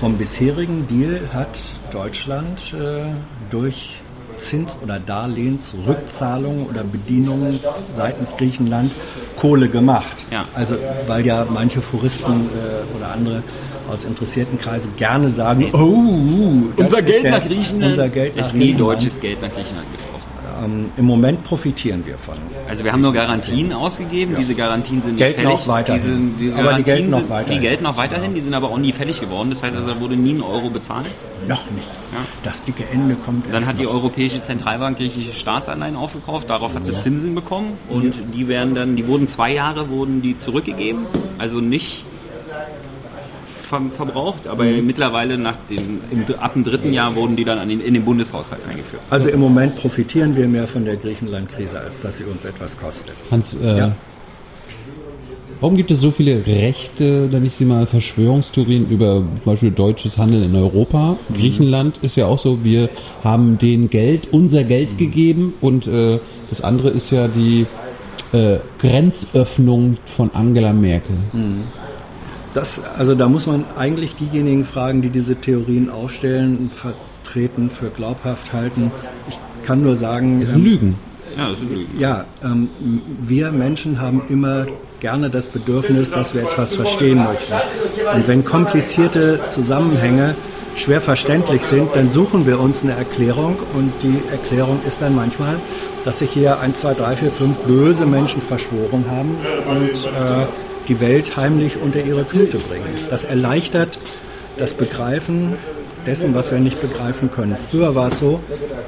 vom 0.00 0.18
bisherigen 0.18 0.86
Deal 0.88 1.28
hat 1.32 1.58
Deutschland 1.90 2.74
äh, 2.74 3.04
durch 3.50 4.00
Zins- 4.36 4.76
oder 4.82 5.00
Darlehensrückzahlungen 5.00 6.66
oder 6.66 6.84
Bedienungen 6.84 7.60
seitens 7.92 8.36
Griechenland 8.36 8.92
Kohle 9.36 9.68
gemacht. 9.68 10.24
Ja. 10.30 10.46
Also 10.54 10.76
weil 11.06 11.26
ja 11.26 11.46
manche 11.48 11.82
Foristen 11.82 12.48
äh, 12.48 12.96
oder 12.96 13.12
andere 13.12 13.42
aus 13.88 14.04
interessierten 14.04 14.58
Kreisen 14.58 14.94
gerne 14.96 15.30
sagen, 15.30 15.70
oh, 15.72 16.80
unser 16.80 17.02
Geld 17.02 17.24
nach 17.24 17.44
Griechenland 17.44 17.92
unser 17.92 18.08
Geld 18.08 18.36
nach 18.36 18.44
ist 18.44 18.54
nie 18.54 18.74
deutsches 18.74 19.20
Geld 19.20 19.40
nach 19.42 19.50
Griechenland 19.50 19.86
geflossen. 19.92 20.32
Ähm, 20.64 20.90
Im 20.96 21.04
Moment 21.04 21.44
profitieren 21.44 22.04
wir 22.04 22.18
von. 22.18 22.34
Also 22.68 22.84
wir 22.84 22.92
haben 22.92 23.02
nur 23.02 23.12
Garantien 23.12 23.72
ausgegeben. 23.72 24.34
Diese 24.36 24.54
Garantien 24.54 25.02
sind 25.02 25.16
Gelten 25.16 25.40
nicht 25.40 25.50
fällig. 25.50 25.62
auch 25.62 25.68
weiterhin. 25.68 26.02
Die, 26.02 26.08
sind, 26.08 26.40
die 26.40 26.52
Aber 26.52 26.56
die 26.56 26.62
Garantien 26.64 26.84
gelten 26.84 27.10
noch 27.10 27.18
sind, 27.18 27.28
weiterhin. 27.28 27.60
Die 27.60 27.66
gelten 27.66 27.84
noch 27.84 27.96
weiterhin. 27.96 28.34
Die 28.34 28.40
sind 28.40 28.54
aber 28.54 28.70
auch 28.70 28.78
nie 28.78 28.92
fällig 28.92 29.20
geworden. 29.20 29.50
Das 29.50 29.62
heißt 29.62 29.76
also, 29.76 29.94
da 29.94 30.00
wurde 30.00 30.16
nie 30.16 30.34
ein 30.34 30.42
Euro 30.42 30.70
bezahlt. 30.70 31.06
Noch 31.46 31.70
nicht. 31.70 31.86
Ja. 32.12 32.18
Das 32.42 32.64
dicke 32.64 32.84
Ende 32.90 33.14
kommt 33.14 33.44
Dann 33.52 33.66
hat 33.66 33.78
die 33.78 33.84
noch. 33.84 33.94
Europäische 33.94 34.42
Zentralbank 34.42 34.96
griechische 34.96 35.32
Staatsanleihen 35.32 35.94
aufgekauft, 35.94 36.48
darauf 36.50 36.74
hat 36.74 36.84
sie 36.84 36.96
Zinsen 36.96 37.34
bekommen 37.34 37.78
und 37.88 38.14
die 38.34 38.48
werden 38.48 38.74
dann, 38.74 38.96
die 38.96 39.06
wurden 39.06 39.28
zwei 39.28 39.52
Jahre 39.52 39.90
wurden 39.90 40.22
die 40.22 40.38
zurückgegeben, 40.38 41.06
also 41.38 41.60
nicht 41.60 42.04
ver 43.68 43.80
verbraucht, 43.96 44.46
aber 44.46 44.64
mittlerweile 44.64 45.38
nach 45.38 45.56
dem, 45.70 46.00
im, 46.10 46.24
ab 46.38 46.54
dem 46.54 46.64
dritten 46.64 46.92
Jahr 46.92 47.14
wurden 47.14 47.36
die 47.36 47.44
dann 47.44 47.58
an 47.58 47.68
den, 47.68 47.80
in 47.80 47.94
den 47.94 48.04
Bundeshaushalt 48.04 48.62
eingeführt. 48.68 49.02
Also 49.10 49.28
im 49.28 49.40
Moment 49.40 49.76
profitieren 49.76 50.34
wir 50.36 50.48
mehr 50.48 50.66
von 50.66 50.84
der 50.84 50.96
Griechenland-Krise, 50.96 51.78
als 51.78 52.00
dass 52.00 52.16
sie 52.16 52.24
uns 52.24 52.44
etwas 52.44 52.78
kostet. 52.78 53.14
Hans, 53.30 53.54
äh, 53.62 53.78
Ja. 53.78 53.92
warum 55.60 55.76
gibt 55.76 55.90
es 55.90 56.00
so 56.00 56.10
viele 56.10 56.46
Rechte, 56.46 57.28
dann 57.28 57.42
nicht 57.42 57.58
sie 57.58 57.64
mal 57.64 57.86
Verschwörungstheorien 57.86 58.88
über 58.88 59.16
zum 59.16 59.40
Beispiel 59.44 59.70
deutsches 59.70 60.16
Handeln 60.16 60.44
in 60.44 60.54
Europa? 60.56 61.16
Mhm. 61.28 61.34
Griechenland 61.34 61.98
ist 62.02 62.16
ja 62.16 62.26
auch 62.26 62.38
so, 62.38 62.64
wir 62.64 62.88
haben 63.22 63.58
denen 63.58 63.90
Geld, 63.90 64.28
unser 64.32 64.64
Geld 64.64 64.92
Mhm. 64.92 64.96
gegeben 64.98 65.54
und 65.60 65.86
äh, 65.86 66.18
das 66.50 66.62
andere 66.62 66.90
ist 66.90 67.10
ja 67.10 67.28
die 67.28 67.66
äh, 68.32 68.58
Grenzöffnung 68.78 69.96
von 70.04 70.30
Angela 70.34 70.72
Merkel. 70.72 71.16
Mhm. 71.32 71.62
Das, 72.58 72.80
also 72.98 73.14
da 73.14 73.28
muss 73.28 73.46
man 73.46 73.64
eigentlich 73.76 74.16
diejenigen 74.16 74.64
fragen, 74.64 75.00
die 75.00 75.10
diese 75.10 75.36
Theorien 75.36 75.90
aufstellen, 75.90 76.72
vertreten, 76.74 77.70
für 77.70 77.88
glaubhaft 77.88 78.52
halten. 78.52 78.90
Ich 79.28 79.38
kann 79.62 79.84
nur 79.84 79.94
sagen, 79.94 80.40
Das 80.40 80.48
ähm, 80.48 80.54
sind 80.54 80.64
Lügen. 80.64 80.98
Ja, 81.36 81.50
das 81.50 81.58
ist 81.58 81.62
eine 81.62 81.74
Lüge. 81.74 81.88
Ja, 82.00 82.24
ähm, 82.42 82.68
wir 83.22 83.52
Menschen 83.52 84.00
haben 84.00 84.22
immer 84.28 84.66
gerne 84.98 85.30
das 85.30 85.46
Bedürfnis, 85.46 86.10
dass 86.10 86.34
wir 86.34 86.42
etwas 86.42 86.74
verstehen 86.74 87.18
möchten. 87.18 87.54
Und 88.12 88.26
wenn 88.26 88.44
komplizierte 88.44 89.46
Zusammenhänge 89.46 90.34
schwer 90.74 91.00
verständlich 91.00 91.62
sind, 91.62 91.94
dann 91.94 92.10
suchen 92.10 92.44
wir 92.44 92.58
uns 92.58 92.82
eine 92.82 92.94
Erklärung 92.94 93.56
und 93.74 93.92
die 94.02 94.20
Erklärung 94.32 94.80
ist 94.84 95.00
dann 95.00 95.14
manchmal, 95.14 95.60
dass 96.04 96.18
sich 96.18 96.30
hier 96.32 96.58
1, 96.58 96.80
2, 96.80 96.94
3, 96.94 97.16
4, 97.18 97.30
5 97.30 97.58
böse 97.60 98.04
Menschen 98.04 98.40
verschworen 98.40 99.04
haben 99.08 99.36
und 99.70 100.06
äh, 100.06 100.46
die 100.88 101.00
Welt 101.00 101.36
heimlich 101.36 101.76
unter 101.82 102.02
ihre 102.02 102.24
Knute 102.24 102.58
bringen. 102.58 102.88
Das 103.10 103.24
erleichtert 103.24 103.98
das 104.56 104.72
Begreifen 104.72 105.54
dessen, 106.06 106.34
was 106.34 106.50
wir 106.50 106.58
nicht 106.58 106.80
begreifen 106.80 107.30
können. 107.30 107.54
Früher 107.70 107.94
war 107.94 108.08
es 108.08 108.18
so, 108.18 108.40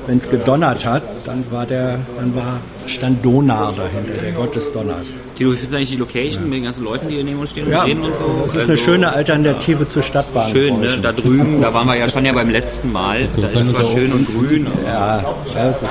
wenn 0.07 0.16
es 0.16 0.30
gedonnert 0.30 0.87
hat, 0.87 1.02
dann 1.26 1.45
war 1.50 1.66
der, 1.66 1.99
dann 2.16 2.35
war 2.35 2.61
stand 2.87 3.23
Donar 3.25 3.75
dahinter, 3.76 4.14
der 4.23 4.33
Gott 4.33 4.57
des 4.57 4.73
Donners. 4.73 5.09
Tilo, 5.37 5.50
wie 5.52 5.57
findest 5.57 5.73
du 5.73 5.76
eigentlich 5.76 5.90
die 5.90 5.97
Location 5.97 6.45
mit 6.45 6.54
den 6.54 6.64
ganzen 6.64 6.85
Leuten, 6.85 7.09
die 7.09 7.16
hier 7.16 7.25
neben 7.25 7.38
uns 7.40 7.50
stehen 7.50 7.66
und 7.66 7.73
Ja, 7.73 7.83
reden 7.83 8.02
und 8.02 8.16
so? 8.16 8.23
das 8.42 8.50
ist 8.52 8.57
Also, 8.57 8.69
eine 8.69 8.78
schöne 8.78 9.12
Alternative 9.12 9.87
zur 9.87 10.02
Stadtbahn. 10.02 10.50
Schön, 10.50 10.80
ne? 10.80 10.99
Da 11.02 11.12
drüben, 11.12 11.61
da 11.61 11.75
waren 11.75 11.87
wir 11.87 11.97
ja, 11.97 12.09
standen 12.09 12.28
ja 12.28 12.33
beim 12.33 12.49
letzten 12.50 12.90
Mal. 12.90 13.28
Da 13.37 13.49
ist 13.49 13.69
zwar 13.71 13.85
schön 13.85 14.12
und 14.12 14.26
grün. 14.26 14.66
aber- 14.66 14.83
Ja, 14.88 15.35
das 15.54 15.83
ist 15.83 15.90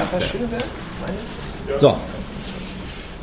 so. 1.80 1.96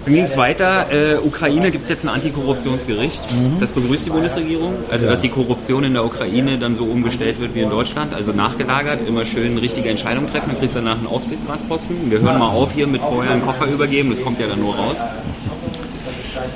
Dann 0.06 0.14
ging 0.14 0.24
es 0.24 0.36
weiter. 0.36 0.86
Äh, 0.92 1.16
Ukraine 1.18 1.72
gibt 1.72 1.82
es 1.82 1.90
jetzt 1.90 2.04
ein 2.04 2.08
Antikorruptionsgericht. 2.08 3.22
Das 3.58 3.72
begrüßt 3.72 4.06
die 4.06 4.10
Bundesregierung. 4.10 4.74
Also, 4.88 5.08
dass 5.08 5.20
die 5.20 5.28
Korruption 5.28 5.82
in 5.82 5.94
der 5.94 6.04
Ukraine 6.04 6.58
dann 6.60 6.76
so 6.76 6.84
umgestellt 6.84 7.40
wird 7.40 7.56
wie 7.56 7.62
in 7.62 7.70
Deutschland. 7.70 8.14
Also 8.14 8.30
nachgelagert, 8.30 9.00
immer 9.06 9.26
schön 9.26 9.58
richtige 9.58 9.88
Entscheidungen 9.88 10.30
treffen. 10.30 10.50
Dann 10.50 10.60
kriegst 10.60 10.76
du 10.76 10.78
danach 10.78 10.98
einen 10.98 11.08
Aufsichtsratposten. 11.08 12.08
Wir 12.08 12.20
hören 12.20 12.38
mal 12.38 12.50
auf 12.50 12.72
hier 12.72 12.86
mit 12.86 13.02
vorher 13.02 13.32
einen 13.32 13.42
Koffer 13.42 13.66
übergeben. 13.66 14.10
Das 14.10 14.22
kommt 14.22 14.38
ja 14.38 14.46
dann 14.46 14.60
nur 14.60 14.76
raus. 14.76 14.98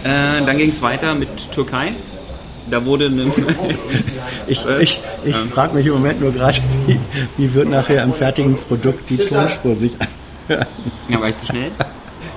Äh, 0.04 0.46
dann 0.46 0.56
ging 0.56 0.70
es 0.70 0.80
weiter 0.80 1.16
mit 1.16 1.50
Türkei. 1.50 1.94
Da 2.70 2.84
wurde 2.86 3.06
ein 3.06 3.32
Ich, 4.46 4.64
Was? 4.64 4.80
ich, 4.80 5.00
ich 5.24 5.34
frage 5.52 5.74
mich 5.74 5.86
im 5.86 5.94
Moment 5.94 6.20
nur 6.20 6.30
gerade, 6.30 6.58
wie, 6.86 7.00
wie 7.36 7.52
wird 7.52 7.68
nachher 7.68 8.04
im 8.04 8.12
fertigen 8.12 8.54
Produkt 8.54 9.10
die 9.10 9.16
Tonspur 9.16 9.74
sich 9.74 9.92
anhören. 10.48 10.66
Ja, 11.08 11.20
war 11.20 11.28
ich 11.28 11.36
zu 11.36 11.46
schnell? 11.46 11.72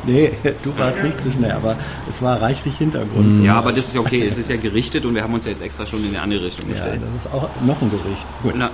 Nee, 0.06 0.32
du 0.64 0.78
warst 0.78 1.02
nicht 1.04 1.20
zu 1.20 1.32
schnell, 1.32 1.52
aber 1.52 1.76
es 2.10 2.22
war 2.22 2.42
reichlich 2.42 2.78
Hintergrund. 2.78 3.44
Ja, 3.44 3.56
aber 3.56 3.72
das 3.74 3.88
ist 3.88 3.96
ja 3.96 4.02
okay. 4.02 4.26
Es 4.28 4.38
ist 4.38 4.50
ja 4.50 4.58
gerichtet 4.58 5.06
und 5.06 5.16
wir 5.16 5.24
haben 5.24 5.34
uns 5.34 5.46
ja 5.46 5.52
jetzt 5.52 5.62
extra 5.62 5.86
schon 5.86 6.00
in 6.04 6.10
eine 6.10 6.22
andere 6.22 6.46
Richtung 6.46 6.68
Ja, 6.68 6.74
gestellt. 6.74 7.02
das 7.06 7.16
ist 7.26 7.34
auch 7.34 7.48
noch 7.66 7.82
ein 7.82 7.90
Gericht. 7.90 8.26
Gut. 8.42 8.54
Na, 8.58 8.68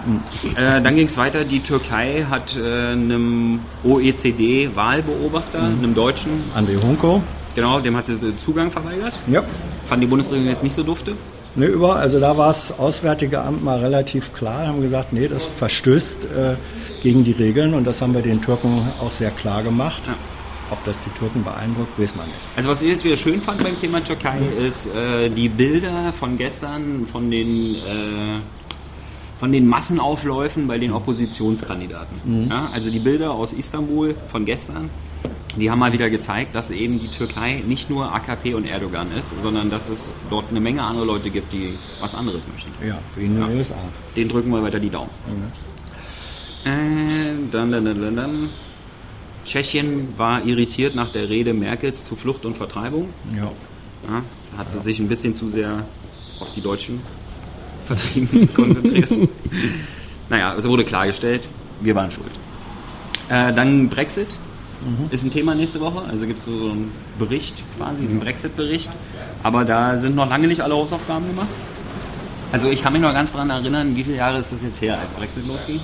äh, 0.55 0.81
dann 0.81 0.95
ging 0.95 1.07
es 1.07 1.17
weiter. 1.17 1.43
Die 1.43 1.61
Türkei 1.61 2.25
hat 2.29 2.55
äh, 2.57 2.91
einem 2.91 3.59
OECD-Wahlbeobachter, 3.83 5.61
einem 5.63 5.93
Deutschen, 5.95 6.43
André 6.55 6.81
Hunko. 6.81 7.21
genau, 7.55 7.79
dem 7.79 7.95
hat 7.95 8.05
sie 8.05 8.17
den 8.17 8.37
Zugang 8.37 8.71
verweigert. 8.71 9.17
Ja. 9.27 9.43
Fand 9.87 10.03
die 10.03 10.07
Bundesregierung 10.07 10.49
jetzt 10.49 10.63
nicht 10.63 10.75
so 10.75 10.83
dufte. 10.83 11.13
Ne, 11.55 11.65
über, 11.65 11.95
also 11.95 12.19
da 12.19 12.37
war 12.37 12.47
das 12.49 12.77
Auswärtige 12.77 13.41
Amt 13.41 13.63
mal 13.63 13.79
relativ 13.79 14.33
klar, 14.33 14.67
haben 14.67 14.81
gesagt, 14.81 15.13
nee, 15.13 15.27
das 15.27 15.45
verstößt 15.45 16.23
äh, 16.25 16.55
gegen 17.01 17.23
die 17.23 17.31
Regeln 17.31 17.73
und 17.73 17.85
das 17.85 18.01
haben 18.01 18.13
wir 18.13 18.21
den 18.21 18.39
Türken 18.41 18.87
auch 19.01 19.11
sehr 19.11 19.31
klar 19.31 19.63
gemacht. 19.63 20.03
Ja. 20.05 20.13
Ob 20.71 20.83
das 20.85 20.99
die 21.03 21.09
Türken 21.11 21.43
beeindruckt, 21.43 21.97
weiß 21.99 22.15
man 22.15 22.27
nicht. 22.27 22.37
Also 22.55 22.69
was 22.69 22.81
ich 22.81 22.89
jetzt 22.89 23.03
wieder 23.03 23.17
schön 23.17 23.41
fand 23.41 23.63
beim 23.63 23.79
Thema 23.79 24.03
Türkei 24.03 24.37
ist 24.59 24.87
äh, 24.95 25.29
die 25.29 25.49
Bilder 25.49 26.13
von 26.13 26.37
gestern 26.37 27.07
von 27.07 27.31
den 27.31 27.75
äh, 27.75 28.39
von 29.39 29.51
den 29.53 29.67
Massenaufläufen 29.67 30.67
bei 30.67 30.77
den 30.77 30.91
Oppositionskandidaten. 30.91 32.47
Ja, 32.49 32.69
also 32.73 32.91
die 32.91 32.99
Bilder 32.99 33.31
aus 33.31 33.53
Istanbul 33.53 34.15
von 34.27 34.43
gestern, 34.43 34.89
die 35.55 35.71
haben 35.71 35.79
mal 35.79 35.93
wieder 35.93 36.09
gezeigt, 36.09 36.53
dass 36.55 36.71
eben 36.71 36.99
die 36.99 37.07
Türkei 37.07 37.63
nicht 37.65 37.89
nur 37.89 38.13
AKP 38.13 38.53
und 38.55 38.65
Erdogan 38.65 39.13
ist, 39.13 39.33
sondern 39.41 39.69
dass 39.69 39.87
es 39.87 40.11
dort 40.29 40.49
eine 40.49 40.59
Menge 40.59 40.83
andere 40.83 41.05
Leute 41.05 41.29
gibt, 41.29 41.53
die 41.53 41.75
was 42.01 42.15
anderes 42.15 42.43
möchten. 42.51 42.71
Ja, 42.85 42.99
wie 43.15 43.25
in 43.25 43.35
den 43.39 43.49
Ja. 43.49 43.57
USA. 43.57 43.75
Den 44.15 44.27
drücken 44.27 44.49
wir 44.51 44.61
weiter 44.61 44.79
die 44.79 44.89
Daumen. 44.89 45.09
Äh, 46.65 46.69
dann, 47.49 47.71
dann, 47.71 47.85
dann, 47.85 48.01
dann, 48.01 48.15
dann. 48.17 48.49
Tschechien 49.49 50.13
war 50.15 50.45
irritiert 50.45 50.93
nach 50.93 51.11
der 51.11 51.27
Rede 51.27 51.55
Merkels 51.55 52.05
zu 52.05 52.15
Flucht 52.15 52.45
und 52.45 52.55
Vertreibung. 52.55 53.09
Ja. 53.35 53.45
Ja, 54.07 54.21
da 54.51 54.57
hat 54.59 54.69
sie 54.69 54.77
sich 54.77 54.99
ein 54.99 55.07
bisschen 55.07 55.33
zu 55.33 55.49
sehr 55.49 55.85
auf 56.39 56.53
die 56.53 56.61
Deutschen 56.61 57.01
Vertriebenen 57.85 58.53
konzentriert. 58.53 59.11
naja, 60.29 60.53
es 60.55 60.67
wurde 60.67 60.85
klargestellt, 60.85 61.47
wir 61.81 61.95
waren 61.95 62.11
schuld. 62.11 62.29
Äh, 63.29 63.51
dann 63.53 63.89
Brexit 63.89 64.27
ist 65.09 65.23
ein 65.23 65.31
Thema 65.31 65.55
nächste 65.55 65.79
Woche. 65.81 66.03
Also 66.07 66.27
gibt 66.27 66.37
es 66.37 66.45
so 66.45 66.51
einen 66.51 66.91
Bericht 67.17 67.63
quasi, 67.75 68.03
einen 68.03 68.19
Brexit-Bericht. 68.19 68.89
Aber 69.41 69.65
da 69.65 69.97
sind 69.97 70.15
noch 70.15 70.29
lange 70.29 70.47
nicht 70.47 70.61
alle 70.61 70.75
Hausaufgaben 70.75 71.27
gemacht. 71.27 71.49
Also 72.51 72.69
ich 72.69 72.83
kann 72.83 72.93
mich 72.93 73.01
noch 73.01 73.13
ganz 73.13 73.31
daran 73.31 73.49
erinnern, 73.49 73.95
wie 73.95 74.03
viele 74.03 74.17
Jahre 74.17 74.37
ist 74.39 74.51
das 74.51 74.61
jetzt 74.61 74.79
her, 74.79 74.99
als 74.99 75.15
Brexit 75.15 75.47
losging? 75.47 75.81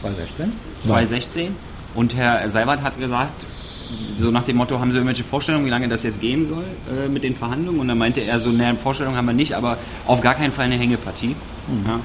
2016? 0.00 0.52
2016. 0.84 1.69
Und 1.94 2.14
Herr 2.14 2.48
Seibert 2.50 2.82
hat 2.82 2.98
gesagt, 2.98 3.32
so 4.16 4.30
nach 4.30 4.44
dem 4.44 4.56
Motto, 4.56 4.78
haben 4.78 4.90
Sie 4.92 4.96
irgendwelche 4.98 5.24
Vorstellungen, 5.24 5.66
wie 5.66 5.70
lange 5.70 5.88
das 5.88 6.02
jetzt 6.04 6.20
gehen 6.20 6.46
soll 6.46 6.64
äh, 6.88 7.08
mit 7.08 7.24
den 7.24 7.34
Verhandlungen? 7.34 7.80
Und 7.80 7.88
dann 7.88 7.98
meinte 7.98 8.20
er 8.20 8.38
so, 8.38 8.50
ne, 8.50 8.76
Vorstellungen 8.80 9.16
haben 9.16 9.26
wir 9.26 9.32
nicht, 9.32 9.54
aber 9.54 9.78
auf 10.06 10.20
gar 10.20 10.34
keinen 10.34 10.52
Fall 10.52 10.66
eine 10.66 10.76
Hängepartie. 10.76 11.34
Ja. 11.86 11.98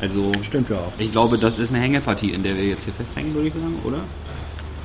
Also 0.00 0.30
Stimmt 0.42 0.68
ja 0.68 0.76
auch. 0.76 0.92
ich 0.98 1.10
glaube, 1.10 1.38
das 1.38 1.58
ist 1.58 1.70
eine 1.72 1.82
Hängepartie, 1.82 2.32
in 2.32 2.42
der 2.42 2.54
wir 2.54 2.64
jetzt 2.66 2.84
hier 2.84 2.92
festhängen, 2.92 3.32
würde 3.32 3.48
ich 3.48 3.54
sagen, 3.54 3.78
oder? 3.84 4.00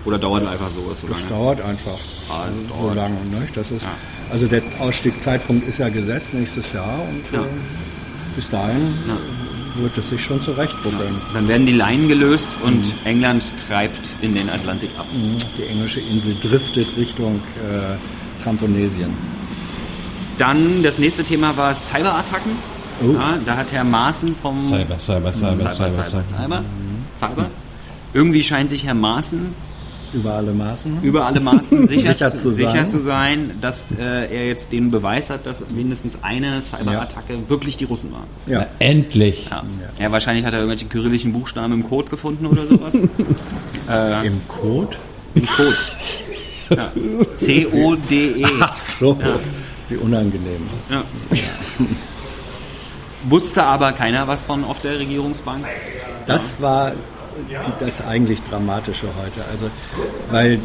Oder 0.06 0.18
dauert 0.18 0.48
einfach 0.48 0.70
so, 0.72 0.82
so 0.96 1.08
Das 1.08 1.18
lange? 1.20 1.30
dauert 1.30 1.62
einfach 1.62 2.00
das 2.30 2.58
so 2.70 2.74
dauert. 2.84 2.96
lange. 2.96 3.16
Ne? 3.30 3.48
Das 3.54 3.70
ist, 3.70 3.82
Ja. 3.84 3.90
Also 4.32 4.48
der 4.48 4.62
Ausstiegszeitpunkt 4.80 5.68
ist 5.68 5.78
ja 5.80 5.90
gesetzt 5.90 6.34
nächstes 6.34 6.72
Jahr 6.72 7.02
und 7.02 7.30
Ja. 7.34 7.42
äh, 7.42 7.48
bis 8.38 8.50
dahin 8.50 8.94
Ja. 9.06 9.18
Wird 9.76 9.98
es 9.98 10.10
sich 10.10 10.24
schon 10.24 10.42
zurechtruckeln. 10.42 11.22
Dann 11.34 11.48
werden 11.48 11.66
die 11.66 11.74
Leinen 11.74 12.08
gelöst 12.08 12.54
und 12.64 12.94
England 13.06 13.54
treibt 13.68 14.16
in 14.22 14.34
den 14.34 14.50
Atlantik 14.50 14.90
ab. 14.98 15.06
Die 15.58 15.64
englische 15.64 16.00
Insel 16.00 16.36
driftet 16.40 16.88
Richtung 16.98 17.38
äh, 17.58 18.44
Tramponesien. 18.44 19.14
Dann 20.38 20.82
das 20.84 20.98
nächste 20.98 21.24
Thema 21.24 21.56
war 21.58 21.76
Cyberattacken. 21.76 22.52
Oh. 23.04 23.14
Ja, 23.14 23.38
da 23.46 23.58
hat 23.58 23.72
Herr 23.72 23.84
Maaßen 23.84 24.36
vom 24.36 24.70
Cyber, 24.70 25.00
Cyber, 25.00 25.34
Cyber, 25.34 25.56
Cyber, 25.56 25.76
Cyber, 25.76 25.90
Cyber, 25.90 26.24
Cyber. 26.24 26.26
Cyber, 26.26 26.64
Cyber. 27.18 27.50
Irgendwie 28.14 28.44
scheint 28.44 28.70
sich 28.70 28.86
Herr 28.86 28.94
Maaßen 28.94 29.54
Über 30.14 30.34
alle 30.34 30.52
Maßen. 30.52 31.02
über 31.04 31.26
alle 31.26 31.40
Maßen 31.40 31.88
sicher, 31.88 32.14
Sicher 32.14 32.36
zu, 32.36 32.42
zu 32.44 32.52
sicher 32.52 32.72
sein. 32.72 32.90
zu 32.90 33.00
sein, 33.00 33.52
dass 33.62 33.88
äh, 33.98 34.34
er 34.34 34.48
jetzt 34.48 34.72
den 34.72 34.92
Beweis 34.92 35.30
hat, 35.30 35.46
dass 35.46 35.70
mindestens 35.70 36.18
eine 36.22 36.62
Cyberattacke 36.62 37.50
wirklich 37.50 37.78
die 37.78 37.86
Russen 37.86 38.12
waren. 38.12 38.28
Ja. 38.46 38.68
Endlich. 38.80 39.48
Ja. 39.50 39.64
ja, 40.00 40.12
wahrscheinlich 40.12 40.46
hat 40.46 40.54
er 40.54 40.60
irgendwelche 40.60 40.86
kyrillischen 40.86 41.34
Buchstaben 41.34 41.74
im 41.74 41.88
Code 41.88 42.10
gefunden 42.10 42.46
oder 42.46 42.66
sowas. 42.66 42.94
äh, 43.90 44.28
Im 44.28 44.42
Code? 44.48 44.98
Im 45.36 45.48
Code. 45.48 45.78
Ja. 46.70 46.92
C-O-D-E. 47.36 48.46
Ach 48.62 48.76
so, 48.76 49.18
wie 49.90 49.96
unangenehm. 49.98 50.68
Ja. 50.90 51.04
Wusste 53.24 53.64
aber 53.64 53.92
keiner 53.92 54.28
was 54.28 54.44
von 54.44 54.64
auf 54.64 54.80
der 54.80 55.00
Regierungsbank. 55.00 55.66
Das 56.26 56.62
war 56.62 56.94
das 57.80 58.02
eigentlich 58.06 58.42
Dramatische 58.44 59.08
heute. 59.22 59.46
Also, 59.52 59.70
weil 60.32 60.60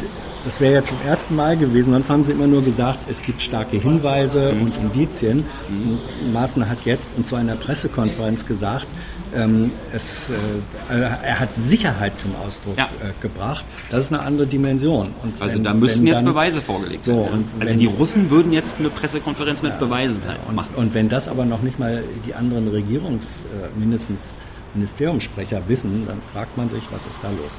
das 0.45 0.61
wäre 0.61 0.75
ja 0.75 0.83
zum 0.83 0.97
ersten 1.05 1.35
Mal 1.35 1.57
gewesen, 1.57 1.91
sonst 1.91 2.09
haben 2.09 2.23
sie 2.23 2.31
immer 2.31 2.47
nur 2.47 2.63
gesagt, 2.63 2.99
es 3.09 3.21
gibt 3.21 3.41
starke 3.41 3.77
Hinweise 3.77 4.53
Mhm. 4.53 4.61
und 4.61 4.77
Indizien. 4.77 5.43
Und 5.67 6.31
Maaßen 6.31 6.69
hat 6.69 6.79
jetzt, 6.85 7.09
und 7.17 7.27
zwar 7.27 7.41
in 7.41 7.47
der 7.47 7.55
Pressekonferenz 7.55 8.45
gesagt, 8.45 8.87
ähm, 9.35 9.71
es, 9.91 10.29
äh, 10.29 10.93
er 11.01 11.39
hat 11.39 11.49
Sicherheit 11.55 12.15
zum 12.15 12.33
Ausdruck 12.37 12.77
Ja. 12.77 12.85
äh, 12.85 13.11
gebracht. 13.21 13.65
Das 13.89 14.05
ist 14.05 14.13
eine 14.13 14.21
andere 14.23 14.47
Dimension. 14.47 15.09
Und 15.21 15.33
Also 15.41 15.55
wenn- 15.55 15.65
da 15.65 15.73
müssten 15.73 16.07
jetzt 16.07 16.19
dann- 16.19 16.25
Beweise 16.25 16.61
vorgelegt 16.61 17.03
So, 17.03 17.11
werden. 17.17 17.33
und 17.33 17.45
also 17.61 17.73
wenn- 17.73 17.79
die 17.79 17.87
Russen 17.87 18.29
würden 18.31 18.53
jetzt 18.53 18.77
eine 18.79 18.89
Pressekonferenz 18.89 19.61
mit 19.63 19.77
Beweisen 19.79 20.21
halt 20.25 20.39
machen. 20.55 20.75
Und 20.77 20.93
wenn 20.93 21.09
das 21.09 21.27
aber 21.27 21.43
noch 21.43 21.61
nicht 21.61 21.77
mal 21.77 22.03
die 22.25 22.33
anderen 22.35 22.69
Regierungs-, 22.69 23.43
äh, 23.51 23.77
mindestens 23.77 24.33
Ministeriumssprecher 24.77 25.61
wissen, 25.67 26.03
dann 26.07 26.21
fragt 26.33 26.55
man 26.57 26.69
sich, 26.69 26.83
was 26.91 27.05
ist 27.05 27.19
da 27.23 27.29
los? 27.29 27.51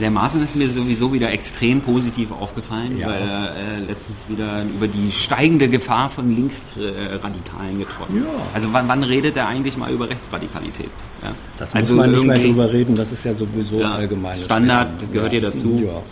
Der 0.00 0.10
Maaßen 0.10 0.42
ist 0.42 0.56
mir 0.56 0.70
sowieso 0.70 1.12
wieder 1.12 1.30
extrem 1.32 1.82
positiv 1.82 2.30
aufgefallen, 2.32 2.96
Ja. 2.98 3.08
weil 3.08 3.20
er 3.28 3.56
äh, 3.56 3.78
letztens 3.86 4.26
wieder 4.26 4.62
über 4.64 4.88
die 4.88 5.12
steigende 5.12 5.68
Gefahr 5.68 6.08
von 6.08 6.34
Linksradikalen 6.34 7.78
getroffen 7.78 8.20
hat. 8.20 8.24
Ja. 8.32 8.46
Also 8.54 8.72
wann, 8.72 8.88
wann 8.88 9.02
redet 9.04 9.36
er 9.36 9.48
eigentlich 9.48 9.76
mal 9.76 9.90
über 9.92 10.08
Rechtsradikalität? 10.08 10.88
Ja. 11.22 11.32
Das 11.58 11.74
also 11.74 11.92
muss 11.94 12.02
man 12.06 12.10
nicht 12.12 12.24
mehr 12.24 12.38
drüber 12.38 12.72
reden, 12.72 12.94
das 12.96 13.12
ist 13.12 13.22
ja 13.26 13.34
sowieso 13.34 13.80
Ja, 13.80 13.92
allgemeines 13.96 14.44
Standard, 14.44 14.86
Wissen. 14.88 14.98
das 15.00 15.12
gehört 15.12 15.30
hier 15.32 15.42
dazu. 15.42 15.82
Ja. 15.84 16.02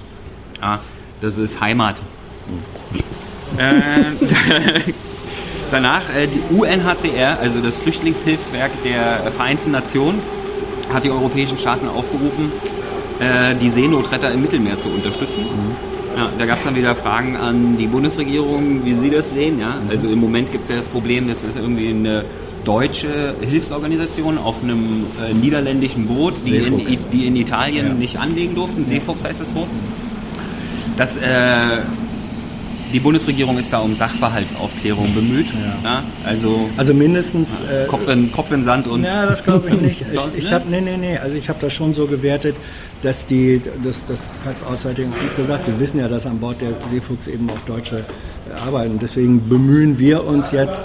Ah, 0.60 0.78
das 1.22 1.38
ist 1.38 1.58
Heimat. 1.58 1.98
äh, 3.56 4.02
danach 5.70 6.02
äh, 6.14 6.26
die 6.26 6.40
UNHCR, 6.54 7.38
also 7.40 7.60
das 7.60 7.78
Flüchtlingshilfswerk 7.78 8.70
der 8.84 9.32
Vereinten 9.32 9.70
Nationen, 9.70 10.20
hat 10.92 11.04
die 11.04 11.10
europäischen 11.10 11.58
Staaten 11.58 11.88
aufgerufen, 11.88 12.52
äh, 13.20 13.54
die 13.54 13.68
Seenotretter 13.68 14.30
im 14.32 14.42
Mittelmeer 14.42 14.78
zu 14.78 14.88
unterstützen. 14.88 15.46
Ja, 16.16 16.28
da 16.36 16.46
gab 16.46 16.58
es 16.58 16.64
dann 16.64 16.74
wieder 16.74 16.96
Fragen 16.96 17.36
an 17.36 17.76
die 17.76 17.86
Bundesregierung, 17.86 18.84
wie 18.84 18.94
sie 18.94 19.10
das 19.10 19.30
sehen. 19.30 19.60
Ja? 19.60 19.76
Also 19.88 20.08
im 20.08 20.18
Moment 20.18 20.50
gibt 20.50 20.64
es 20.64 20.70
ja 20.70 20.76
das 20.76 20.88
Problem, 20.88 21.28
das 21.28 21.44
ist 21.44 21.56
irgendwie 21.56 21.90
eine 21.90 22.24
deutsche 22.64 23.34
Hilfsorganisation 23.40 24.36
auf 24.36 24.56
einem 24.62 25.06
äh, 25.22 25.32
niederländischen 25.32 26.06
Boot, 26.06 26.34
die 26.44 26.56
in, 26.56 26.84
die 27.12 27.26
in 27.26 27.36
Italien 27.36 27.86
Ja. 27.86 27.94
nicht 27.94 28.18
anlegen 28.18 28.54
durften. 28.54 28.84
Seefuchs 28.84 29.24
heißt 29.24 29.40
das 29.40 29.50
Boot. 29.50 29.68
Das, 30.96 31.16
äh, 31.16 31.78
die 32.92 33.00
Bundesregierung 33.00 33.58
ist 33.58 33.72
da 33.72 33.78
um 33.78 33.94
Sachverhaltsaufklärung 33.94 35.14
bemüht. 35.14 35.46
Ja. 35.82 36.04
Also 36.24 36.68
Also 36.76 36.94
mindestens. 36.94 37.50
Äh, 37.70 37.86
Kopf, 37.86 38.08
in, 38.08 38.30
Kopf 38.32 38.50
in 38.50 38.62
Sand 38.62 38.86
und 38.88 39.04
Ja, 39.04 39.26
das 39.26 39.44
glaube 39.44 39.68
ich 39.68 39.80
nicht. 39.80 40.04
Ich, 40.12 40.38
ich 40.38 40.44
ne? 40.44 40.50
habe 40.52 40.68
nee, 40.68 40.80
nee, 40.80 40.96
nee. 40.96 41.16
Also 41.18 41.36
ich 41.36 41.48
habe 41.48 41.58
das 41.60 41.72
schon 41.72 41.94
so 41.94 42.06
gewertet, 42.06 42.56
dass 43.02 43.26
die, 43.26 43.60
das, 43.82 44.04
das 44.06 44.32
hat 44.44 44.56
das 44.56 44.64
Auswärtige 44.64 45.08
Amt 45.08 45.36
gesagt. 45.36 45.66
Wir 45.66 45.78
wissen 45.78 46.00
ja, 46.00 46.08
dass 46.08 46.26
an 46.26 46.38
Bord 46.38 46.60
der 46.60 46.70
Seefuchs 46.90 47.26
eben 47.26 47.48
auch 47.50 47.58
Deutsche 47.60 47.98
äh, 47.98 48.60
arbeiten. 48.66 48.98
Deswegen 49.00 49.48
bemühen 49.48 49.98
wir 49.98 50.24
uns 50.24 50.50
jetzt, 50.50 50.84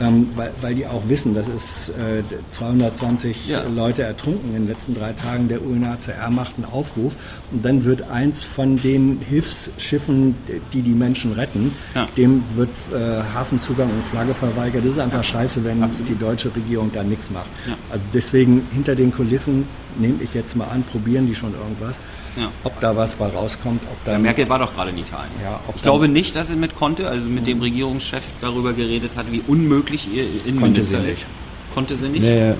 ähm, 0.00 0.28
weil, 0.36 0.50
weil 0.60 0.74
die 0.74 0.86
auch 0.86 1.02
wissen, 1.08 1.34
dass 1.34 1.48
es 1.48 1.88
äh, 1.90 2.22
220 2.50 3.48
Ja. 3.48 3.62
Leute 3.68 4.02
ertrunken 4.02 4.48
in 4.50 4.62
den 4.62 4.68
letzten 4.68 4.94
drei 4.94 5.12
Tagen. 5.12 5.48
Der 5.48 5.62
UNHCR 5.64 6.30
macht 6.30 6.54
einen 6.56 6.64
Aufruf 6.66 7.16
und 7.52 7.64
dann 7.64 7.84
wird 7.84 8.02
eins 8.02 8.44
von 8.44 8.76
den 8.80 9.20
Hilfsschiffen, 9.20 10.34
die 10.72 10.82
die 10.82 10.92
Menschen 10.92 11.32
retten, 11.32 11.72
Ja. 11.94 12.06
dem 12.16 12.42
wird 12.54 12.70
äh, 12.92 13.22
Hafenzugang 13.34 13.90
und 13.90 14.04
Flagge 14.04 14.34
verweigert. 14.34 14.84
Das 14.84 14.92
ist 14.92 14.98
einfach 14.98 15.24
scheiße, 15.24 15.64
wenn 15.64 15.82
die 16.08 16.14
deutsche 16.18 16.54
Regierung 16.54 16.90
da 16.92 17.02
nichts 17.02 17.30
macht. 17.30 17.48
Ja. 17.66 17.74
Also 17.90 18.04
deswegen 18.12 18.66
hinter 18.72 18.94
den 18.94 19.12
Kulissen 19.12 19.66
nehme 19.98 20.22
ich 20.22 20.32
jetzt 20.34 20.54
mal 20.54 20.66
an, 20.66 20.84
probieren 20.84 21.26
die 21.26 21.34
schon 21.34 21.54
irgendwas. 21.54 21.98
Ja. 22.36 22.52
Ob 22.62 22.78
da 22.80 22.94
was 22.94 23.14
bei 23.16 23.26
rauskommt, 23.26 23.82
ob 23.90 24.04
da 24.04 24.12
Ja, 24.12 24.18
Merkel 24.18 24.48
war 24.48 24.60
doch 24.60 24.72
gerade 24.72 24.90
in 24.90 24.98
Italien. 24.98 25.32
Ja, 25.42 25.58
ich 25.74 25.82
glaube 25.82 26.06
nicht, 26.06 26.36
dass 26.36 26.46
sie 26.48 26.54
mit 26.54 26.76
konnte, 26.76 27.08
also 27.08 27.28
mit 27.28 27.48
dem 27.48 27.60
Regierungschef 27.60 28.22
darüber 28.40 28.74
geredet 28.74 29.16
hat, 29.16 29.32
wie 29.32 29.42
unmöglich 29.48 29.87
ihr 29.90 30.24
Innenminister 30.46 31.00
sie 31.00 31.08
ist. 31.10 31.18
nicht. 31.18 31.26
Konnte 31.74 31.96
sie 31.96 32.08
nicht? 32.08 32.22
Nee. 32.22 32.54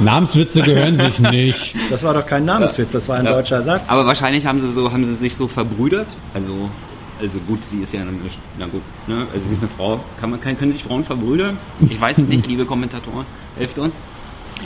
Namenswitze 0.00 0.62
gehören 0.62 0.98
sich 0.98 1.18
nicht. 1.18 1.74
Das 1.90 2.02
war 2.02 2.14
doch 2.14 2.26
kein 2.26 2.44
Namenswitz, 2.44 2.92
das 2.92 3.08
war 3.08 3.16
ein 3.18 3.24
Ja. 3.26 3.32
deutscher 3.32 3.62
Satz. 3.62 3.88
Aber 3.88 4.06
wahrscheinlich 4.06 4.46
haben 4.46 4.58
sie 4.60 4.72
so, 4.72 4.92
haben 4.92 5.04
sie 5.04 5.14
sich 5.14 5.34
so 5.34 5.48
verbrüdert. 5.48 6.08
Also, 6.34 6.70
also 7.20 7.38
gut, 7.46 7.64
sie 7.64 7.78
ist 7.82 7.92
ja 7.92 8.00
eine, 8.00 8.12
na 8.58 8.66
gut, 8.66 8.82
ne? 9.06 9.26
Also 9.32 9.46
sie 9.46 9.52
ist 9.54 9.60
eine 9.60 9.70
Frau. 9.76 10.00
Kann 10.20 10.30
man, 10.30 10.40
kann, 10.40 10.58
können 10.58 10.72
sich 10.72 10.82
Frauen 10.82 11.04
verbrüdern? 11.04 11.58
Ich 11.88 12.00
weiß 12.00 12.18
es 12.18 12.26
nicht, 12.26 12.46
liebe 12.46 12.64
Kommentatoren, 12.64 13.26
helft 13.56 13.78
uns. 13.78 14.00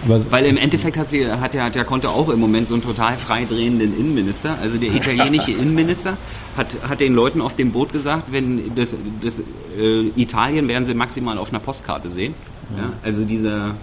Aber 0.04 0.30
Weil 0.30 0.46
im 0.46 0.56
Endeffekt 0.56 0.96
hat 0.96 1.08
sie, 1.08 1.26
hat 1.26 1.54
ja, 1.54 1.64
hat 1.64 1.76
ja 1.76 1.84
Conte 1.84 2.08
auch 2.08 2.28
im 2.28 2.40
Moment 2.40 2.66
so 2.66 2.74
einen 2.74 2.82
total 2.82 3.16
frei 3.18 3.44
drehenden 3.44 3.98
Innenminister. 3.98 4.56
Also 4.60 4.78
der 4.78 4.94
italienische 4.94 5.50
Innenminister 5.52 6.16
hat, 6.56 6.76
hat 6.86 7.00
den 7.00 7.14
Leuten 7.14 7.40
auf 7.40 7.56
dem 7.56 7.72
Boot 7.72 7.92
gesagt, 7.92 8.32
wenn 8.32 8.74
das, 8.74 8.96
das 9.22 9.42
äh, 9.76 10.08
Italien 10.16 10.68
werden 10.68 10.84
sie 10.84 10.94
maximal 10.94 11.38
auf 11.38 11.50
einer 11.50 11.60
Postkarte 11.60 12.10
sehen. 12.10 12.34
Ja, 12.76 12.92
also 13.02 13.24
dieser, 13.24 13.76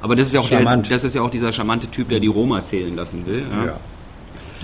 aber 0.00 0.16
das 0.16 0.28
ist 0.28 0.32
ja 0.32 0.40
auch 0.40 0.48
der, 0.48 0.76
das 0.76 1.04
ist 1.04 1.14
ja 1.14 1.22
auch 1.22 1.30
dieser 1.30 1.52
charmante 1.52 1.88
Typ, 1.88 2.08
der 2.08 2.20
die 2.20 2.26
Roma 2.26 2.62
zählen 2.64 2.94
lassen 2.96 3.26
will. 3.26 3.44
Ja. 3.50 3.66
ja. 3.66 3.80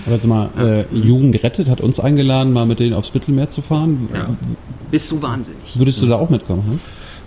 aber 0.05 0.15
jetzt 0.15 0.25
mal, 0.25 0.49
äh, 0.57 0.95
Jugend 0.95 1.41
rettet 1.41 1.69
hat 1.69 1.79
uns 1.79 1.99
eingeladen, 1.99 2.51
mal 2.51 2.65
mit 2.65 2.79
denen 2.79 2.93
aufs 2.93 3.13
Mittelmeer 3.13 3.49
zu 3.49 3.61
fahren. 3.61 4.09
Bist 4.91 5.11
du 5.11 5.21
wahnsinnig? 5.21 5.77
Würdest 5.77 6.01
du 6.01 6.07
da 6.07 6.15
auch 6.15 6.29
mitkommen? 6.29 6.63
Hm? 6.67 6.79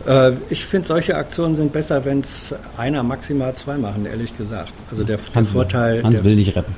Äh, 0.07 0.33
ich 0.51 0.65
finde, 0.65 0.87
solche 0.89 1.17
Aktionen 1.17 1.57
sind 1.57 1.73
besser, 1.73 2.05
wenn 2.05 2.21
es 2.21 2.55
einer, 2.77 3.03
maximal 3.03 3.55
zwei 3.55 3.77
machen, 3.77 4.07
ehrlich 4.07 4.37
gesagt. 4.37 4.73
Also 4.91 5.05
der, 5.05 5.17
der 5.19 5.35
Hans, 5.35 5.51
Vorteil. 5.53 6.03
Hans 6.03 6.15
der, 6.15 6.25
will 6.25 6.37
nicht 6.37 6.55
retten. 6.57 6.75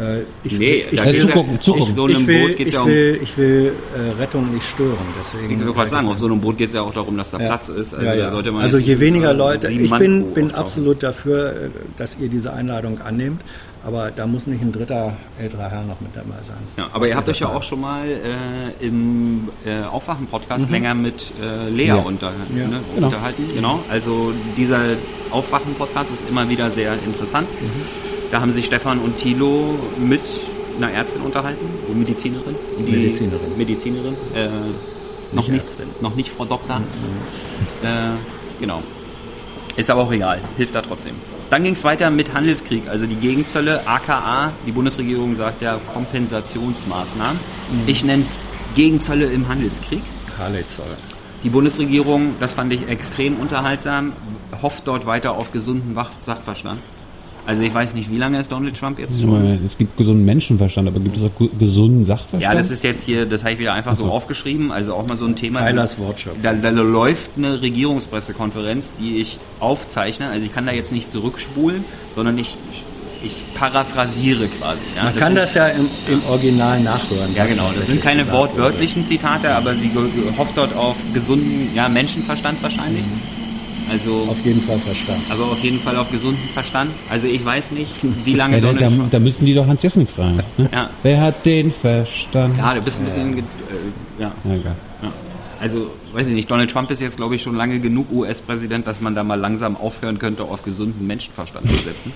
äh, 0.00 0.20
ich, 0.42 0.58
Nee, 0.58 0.84
ich, 0.90 0.96
da 0.96 1.04
Äh, 1.04 1.06
will, 1.06 1.12
geht's 1.12 1.26
zugucken, 1.28 1.60
zugucken. 1.60 1.82
auf 1.88 1.94
so 1.94 2.08
ich 2.08 2.16
einem 2.16 2.26
will, 2.26 2.40
Boot 2.48 2.56
geht 2.56 2.60
es 2.60 2.66
ich 2.68 2.74
ja 2.74 2.80
um. 2.82 2.88
will, 2.88 3.18
ich 3.22 3.36
will 3.38 3.72
äh, 3.94 4.20
Rettung 4.20 4.52
nicht 4.54 4.66
stören. 4.68 4.96
Deswegen 5.18 5.50
Ich 5.60 5.66
will 5.66 5.72
gerade 5.74 5.88
sagen, 5.90 6.08
auf 6.08 6.18
so 6.18 6.26
einem 6.26 6.40
Boot 6.40 6.56
geht 6.58 6.68
es 6.68 6.74
ja 6.74 6.82
auch 6.82 6.92
darum, 6.94 7.16
dass 7.16 7.30
da 7.30 7.38
Ja. 7.38 7.46
Platz 7.46 7.68
ist. 7.68 7.94
Also, 7.94 8.06
ja, 8.06 8.14
ja. 8.14 8.24
Da 8.26 8.30
sollte 8.30 8.52
man 8.52 8.62
also 8.62 8.78
jetzt 8.78 8.86
je 8.88 9.00
weniger 9.00 9.30
über 9.32 9.38
Leute, 9.38 9.70
ich 9.70 9.90
bin, 9.90 10.32
bin 10.34 10.50
absolut 10.52 11.02
dafür, 11.02 11.52
äh, 11.52 11.68
dass 11.98 12.16
ihr 12.18 12.28
diese 12.28 12.52
Einladung 12.52 13.00
annehmt, 13.00 13.42
aber 13.86 14.10
da 14.10 14.26
muss 14.26 14.46
nicht 14.46 14.60
ein 14.62 14.72
dritter 14.72 15.16
älterer 15.38 15.70
Herr 15.70 15.82
noch 15.84 16.00
mit 16.00 16.14
dabei 16.14 16.42
sein. 16.42 16.56
Ja, 16.76 16.88
aber 16.92 17.06
ihr 17.08 17.16
habt 17.16 17.28
euch 17.28 17.38
ja 17.40 17.48
auch 17.48 17.62
schon 17.62 17.80
mal 17.80 18.04
äh, 18.06 18.84
im 18.84 19.48
äh, 19.64 19.82
Aufwachen-Podcast 19.84 20.70
länger 20.70 20.94
mit 20.94 21.32
äh, 21.40 21.68
Lea 21.68 21.86
Ja. 21.88 21.94
unter, 21.96 22.32
Mhm. 22.50 22.58
Ja. 22.58 22.66
ne, 22.68 22.80
Genau. 22.94 23.06
unterhalten. 23.06 23.44
Genau. 23.54 23.80
Also 23.88 24.32
dieser 24.56 24.80
Aufwachen-Podcast 25.30 26.10
ist 26.12 26.24
immer 26.28 26.48
wieder 26.48 26.70
sehr 26.70 26.94
interessant. 27.04 27.48
Mhm. 27.60 27.70
Da 28.32 28.40
haben 28.40 28.50
sich 28.52 28.64
Stefan 28.66 28.98
und 28.98 29.18
Thilo 29.18 29.76
mit 29.98 30.22
einer 30.76 30.90
Ärztin 30.92 31.22
unterhalten, 31.22 31.64
Medizinerin. 31.94 32.56
Die- 32.78 32.90
Medizinerin. 32.92 33.56
Medizinerin. 33.56 34.16
Äh, 34.34 34.48
noch, 35.32 35.48
Nicht 35.48 35.78
nicht, 35.78 36.02
noch 36.02 36.14
nicht 36.14 36.30
Frau 36.30 36.44
Doktor. 36.44 36.80
Äh, 37.82 37.86
genau. 38.60 38.82
Ist 39.76 39.90
aber 39.90 40.02
auch 40.02 40.12
egal, 40.12 40.40
hilft 40.56 40.74
da 40.74 40.82
trotzdem. 40.82 41.14
Dann 41.48 41.62
ging 41.62 41.74
es 41.74 41.84
weiter 41.84 42.10
mit 42.10 42.34
Handelskrieg, 42.34 42.88
also 42.88 43.06
die 43.06 43.14
Gegenzölle, 43.14 43.86
aka, 43.86 44.52
die 44.66 44.72
Bundesregierung 44.72 45.36
sagt 45.36 45.62
ja 45.62 45.78
Kompensationsmaßnahmen. 45.94 47.38
Ich 47.86 48.04
nenne 48.04 48.22
es 48.22 48.40
Gegenzölle 48.74 49.26
im 49.26 49.46
Handelskrieg. 49.46 50.02
Harley-Zoll. 50.38 50.96
Die 51.44 51.50
Bundesregierung, 51.50 52.34
das 52.40 52.52
fand 52.52 52.72
ich 52.72 52.88
extrem 52.88 53.36
unterhaltsam, 53.36 54.12
hofft 54.60 54.88
dort 54.88 55.06
weiter 55.06 55.32
auf 55.32 55.52
gesunden 55.52 55.96
Sachverstand. 56.20 56.80
Also 57.46 57.62
ich 57.62 57.72
weiß 57.72 57.94
nicht, 57.94 58.10
wie 58.10 58.18
lange 58.18 58.40
ist 58.40 58.50
Donald 58.50 58.76
Trump 58.76 58.98
jetzt 58.98 59.20
schon? 59.20 59.64
Es 59.64 59.78
gibt 59.78 59.96
gesunden 59.96 60.24
Menschenverstand, 60.24 60.88
aber 60.88 60.98
gibt 60.98 61.16
es 61.16 61.22
auch 61.22 61.58
gesunden 61.58 62.04
Sachverstand? 62.04 62.42
Ja, 62.42 62.54
das 62.54 62.70
ist 62.72 62.82
jetzt 62.82 63.04
hier, 63.04 63.24
das 63.24 63.42
habe 63.42 63.52
ich 63.52 63.60
wieder 63.60 63.72
einfach 63.72 63.94
so 63.94 64.06
aufgeschrieben, 64.06 64.72
also 64.72 64.94
auch 64.94 65.06
mal 65.06 65.16
so 65.16 65.26
ein 65.26 65.36
Thema. 65.36 65.60
Eilers 65.60 65.96
Wortschöpfung. 65.98 66.42
Da, 66.42 66.52
da 66.54 66.70
läuft 66.70 67.30
eine 67.36 67.62
Regierungspressekonferenz, 67.62 68.94
die 69.00 69.18
ich 69.20 69.38
aufzeichne. 69.60 70.28
Also 70.28 70.44
ich 70.44 70.52
kann 70.52 70.66
da 70.66 70.72
jetzt 70.72 70.90
nicht 70.90 71.12
zurückspulen, 71.12 71.84
sondern 72.16 72.36
ich, 72.36 72.56
ich, 72.72 72.84
ich 73.24 73.44
paraphrasiere 73.54 74.48
quasi. 74.48 74.80
Ja, 74.96 75.04
Man 75.04 75.14
kann 75.14 75.28
sind, 75.28 75.36
das 75.36 75.54
ja 75.54 75.68
im, 75.68 75.88
im 76.08 76.24
Original 76.24 76.80
nachhören. 76.80 77.32
Ja 77.32 77.46
genau, 77.46 77.70
das 77.72 77.86
sind 77.86 78.02
keine 78.02 78.28
wortwörtlichen 78.32 79.04
Zitate, 79.04 79.54
aber 79.54 79.76
sie 79.76 79.92
hofft 80.36 80.56
dort 80.56 80.74
auf 80.74 80.96
gesunden 81.14 81.68
ja, 81.76 81.88
Menschenverstand 81.88 82.60
wahrscheinlich. 82.60 83.04
Also, 83.90 84.26
Auf 84.28 84.44
jeden 84.44 84.60
Fall 84.62 84.78
verstanden. 84.80 85.22
aber 85.30 85.44
auf 85.52 85.60
jeden 85.62 85.80
Fall 85.80 85.96
auf 85.96 86.10
gesunden 86.10 86.48
Verstand. 86.52 86.90
Also 87.08 87.26
ich 87.28 87.44
weiß 87.44 87.70
nicht, 87.72 87.92
wie 88.24 88.34
lange 88.42 88.56
Ja, 88.56 88.60
da, 88.62 88.66
Donald 88.72 88.90
da, 88.90 88.96
Trump... 88.96 89.10
da 89.12 89.18
müssen 89.20 89.46
die 89.46 89.54
doch 89.54 89.66
Hans 89.66 89.82
Jessen 89.82 90.06
fragen. 90.06 90.42
Ne? 90.56 90.68
Ja. 90.72 90.90
Wer 91.04 91.20
hat 91.20 91.46
den 91.46 91.72
Verstand? 91.72 92.56
Ja, 92.58 92.74
du 92.74 92.80
bist 92.80 92.98
ein 93.00 93.04
bisschen... 93.04 93.38
Äh, 93.38 93.42
ja. 94.18 94.32
Ja, 94.44 94.54
egal. 94.54 94.76
Ja. 95.02 95.12
Also, 95.60 95.90
weiß 96.12 96.26
ich 96.28 96.34
nicht, 96.34 96.50
Donald 96.50 96.70
Trump 96.70 96.90
ist 96.90 97.00
jetzt, 97.00 97.16
glaube 97.16 97.36
ich, 97.36 97.42
schon 97.42 97.54
lange 97.56 97.78
genug 97.80 98.10
US-Präsident, 98.12 98.86
dass 98.86 99.00
man 99.00 99.14
da 99.14 99.22
mal 99.24 99.36
langsam 99.38 99.76
aufhören 99.76 100.18
könnte, 100.18 100.42
auf 100.42 100.62
gesunden 100.64 101.06
Menschenverstand 101.06 101.70
zu 101.70 101.76
setzen. 101.78 102.12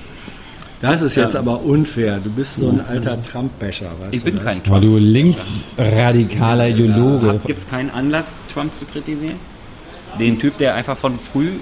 Das 0.83 1.03
ist 1.03 1.15
jetzt 1.15 1.37
aber 1.37 1.63
unfair. 1.63 2.21
Du 2.25 2.31
bist 2.31 2.57
so 2.57 2.69
ein 2.71 2.81
alter 2.81 3.21
Trump-Becher, 3.23 3.91
weißt 4.01 4.15
Ich 4.15 4.25
bin 4.25 4.37
das? 4.37 4.45
kein 4.45 4.57
Weil 4.57 4.63
Trump. 4.63 4.83
du 4.83 4.97
linksradikaler 4.97 6.69
Ideologe. 6.71 7.41
Gibt 7.47 7.61
es 7.61 7.69
keinen 7.69 7.91
Anlass, 7.91 8.35
Trump 8.53 8.75
zu 8.75 8.87
kritisieren? 8.87 9.37
Den 10.19 10.39
Typ, 10.39 10.59
der 10.59 10.75
einfach 10.75 10.97
von 10.97 11.19
früh 11.19 11.53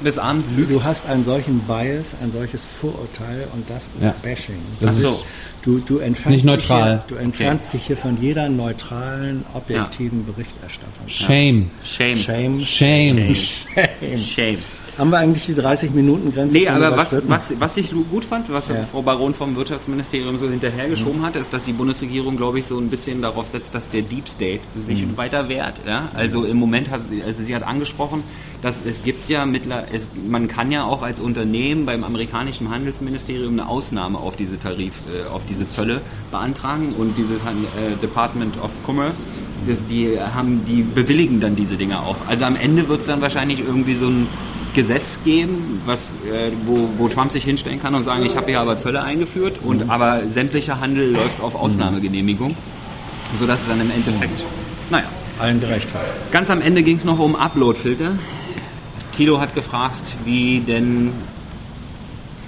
bis 0.00 0.18
abends 0.18 0.46
lügt? 0.54 0.70
Du 0.70 0.84
hast 0.84 1.06
einen 1.06 1.24
solchen 1.24 1.60
Bias, 1.60 2.14
ein 2.22 2.30
solches 2.30 2.64
Vorurteil 2.64 3.48
und 3.54 3.68
das 3.70 3.84
ist 3.98 4.04
Ja. 4.04 4.14
Bashing. 4.22 4.56
Das 4.80 4.98
Du 5.00 5.06
ist- 5.06 5.12
bist- 5.12 5.24
Du, 5.62 5.78
du 5.80 5.98
entfernst, 5.98 6.30
nicht 6.36 6.44
neutral. 6.44 6.98
Dich, 6.98 7.08
hier, 7.08 7.16
du 7.18 7.24
entfernst 7.24 7.72
dich 7.72 7.86
hier 7.88 7.96
von 7.96 8.16
jeder 8.22 8.48
neutralen, 8.48 9.44
objektiven 9.52 10.24
Berichterstattung. 10.24 11.08
Shame. 11.08 11.70
Shame. 11.82 12.16
Shame. 12.18 12.64
Shame. 12.66 13.34
Shame. 13.34 14.18
Shame. 14.22 14.58
Haben 14.98 15.10
wir 15.10 15.18
eigentlich 15.18 15.44
die 15.46 15.54
30-Minuten-Grenze? 15.54 16.56
Nee, 16.56 16.68
aber 16.68 16.96
was, 16.96 17.20
was, 17.28 17.52
was 17.58 17.76
ich 17.76 17.92
gut 18.10 18.24
fand, 18.24 18.50
was 18.50 18.68
Ja. 18.68 18.84
Frau 18.90 19.02
Baron 19.02 19.34
vom 19.34 19.54
Wirtschaftsministerium 19.54 20.38
so 20.38 20.48
hinterhergeschoben 20.48 21.22
hat, 21.22 21.36
ist, 21.36 21.52
dass 21.52 21.64
die 21.64 21.72
Bundesregierung, 21.72 22.36
glaube 22.36 22.60
ich, 22.60 22.66
so 22.66 22.78
ein 22.78 22.88
bisschen 22.88 23.20
darauf 23.20 23.46
setzt, 23.46 23.74
dass 23.74 23.90
der 23.90 24.02
Deep 24.02 24.28
State 24.28 24.60
sich 24.74 25.04
weiter 25.16 25.48
wehrt. 25.48 25.80
Ja? 25.86 26.08
Also 26.14 26.44
im 26.44 26.56
Moment 26.56 26.90
hat 26.90 27.02
sie, 27.10 27.22
also 27.22 27.42
sie 27.42 27.54
hat 27.54 27.62
angesprochen, 27.62 28.22
dass 28.62 28.84
es 28.84 29.02
gibt 29.02 29.28
ja 29.28 29.44
mittler, 29.44 29.84
es, 29.92 30.06
man 30.28 30.48
kann 30.48 30.72
ja 30.72 30.84
auch 30.84 31.02
als 31.02 31.20
Unternehmen 31.20 31.84
beim 31.84 32.02
amerikanischen 32.02 32.70
Handelsministerium 32.70 33.52
eine 33.52 33.68
Ausnahme 33.68 34.18
auf 34.18 34.36
diese 34.36 34.58
Tarif, 34.58 34.94
äh, 35.12 35.28
auf 35.28 35.42
diese 35.46 35.68
Zölle 35.68 36.00
beantragen 36.30 36.94
und 36.96 37.18
dieses 37.18 37.40
äh, 37.42 37.96
Department 38.00 38.58
of 38.62 38.70
Commerce, 38.86 39.26
das, 39.68 39.78
die 39.90 40.18
haben, 40.18 40.64
die 40.64 40.82
bewilligen 40.82 41.40
dann 41.40 41.54
diese 41.54 41.76
Dinge 41.76 42.00
auch. 42.00 42.16
Also 42.26 42.44
am 42.44 42.56
Ende 42.56 42.88
wird 42.88 43.00
es 43.00 43.06
dann 43.06 43.20
wahrscheinlich 43.20 43.60
irgendwie 43.60 43.94
so 43.94 44.06
ein 44.06 44.26
Gesetz 44.76 45.20
geben, 45.24 45.80
was, 45.86 46.10
äh, 46.30 46.52
wo, 46.66 46.90
wo 46.98 47.08
Trump 47.08 47.32
sich 47.32 47.42
hinstellen 47.44 47.80
kann 47.80 47.94
und 47.94 48.04
sagen, 48.04 48.24
ich 48.26 48.36
habe 48.36 48.48
hier 48.48 48.60
aber 48.60 48.76
Zölle 48.76 49.02
eingeführt 49.02 49.58
und 49.64 49.88
aber 49.88 50.28
sämtlicher 50.28 50.80
Handel 50.80 51.12
läuft 51.12 51.40
auf 51.40 51.54
Ausnahmegenehmigung, 51.54 52.54
sodass 53.38 53.62
es 53.62 53.68
dann 53.68 53.80
im 53.80 53.90
Endeffekt, 53.90 54.44
naja. 54.90 55.06
Allen 55.38 55.60
gerechtfertigt. 55.60 56.12
Ganz 56.30 56.50
am 56.50 56.60
Ende 56.60 56.82
ging 56.82 56.96
es 56.96 57.04
noch 57.04 57.18
um 57.18 57.36
Uploadfilter. 57.36 58.18
Tilo 59.12 59.40
hat 59.40 59.54
gefragt, 59.54 60.14
wie 60.24 60.60
denn 60.60 61.12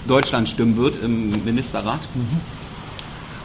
Deutschland 0.07 0.51
stimmen 0.51 0.77
wird 0.77 1.03
im 1.03 1.45
Ministerrat. 1.45 2.01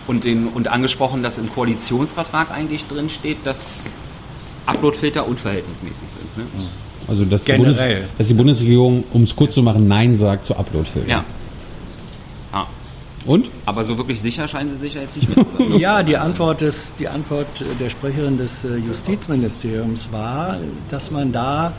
Und, 0.08 0.26
den, 0.26 0.48
und 0.48 0.68
angesprochen, 0.68 1.24
dass 1.24 1.38
im 1.38 1.50
Koalitionsvertrag 1.54 2.52
eigentlich 2.52 2.86
drin 2.88 3.10
steht, 3.10 3.46
dass 3.46 3.86
Uploadfilter 4.66 5.26
unverhältnismäßig 5.26 6.10
sind. 6.10 6.38
Ne? 6.38 6.68
Also 7.08 7.26
dass 7.26 7.44
die, 7.44 7.52
Generell. 7.52 7.74
Bundes, 7.74 8.18
dass 8.18 8.28
die 8.28 8.34
Bundesregierung, 8.34 9.04
um 9.14 9.24
es 9.24 9.36
kurz 9.36 9.54
zu 9.54 9.62
machen, 9.62 9.88
Nein 9.88 10.16
sagt 10.16 10.46
zu 10.46 10.56
Uploadfiltern. 10.56 11.10
Ja. 11.10 11.26
ja. 12.52 12.68
Und? 13.26 13.48
Aber 13.66 13.86
so 13.86 13.98
wirklich 13.98 14.22
sicher 14.22 14.48
scheinen 14.48 14.72
sie 14.72 14.78
sich 14.78 14.96
ja 14.96 15.02
jetzt 15.02 15.16
nicht 15.16 15.30
mit 15.30 15.38
zu 15.38 15.58
sein. 15.58 15.74
Ja, 15.80 16.04
die 16.04 16.18
Antwort, 16.18 16.62
des, 16.62 16.94
die 17.00 17.08
Antwort 17.08 17.64
der 17.80 17.90
Sprecherin 17.90 18.38
des 18.38 18.64
äh, 18.66 18.76
Justizministeriums 18.76 20.12
war, 20.12 20.60
dass 20.90 21.12
man 21.12 21.32
da 21.32 21.74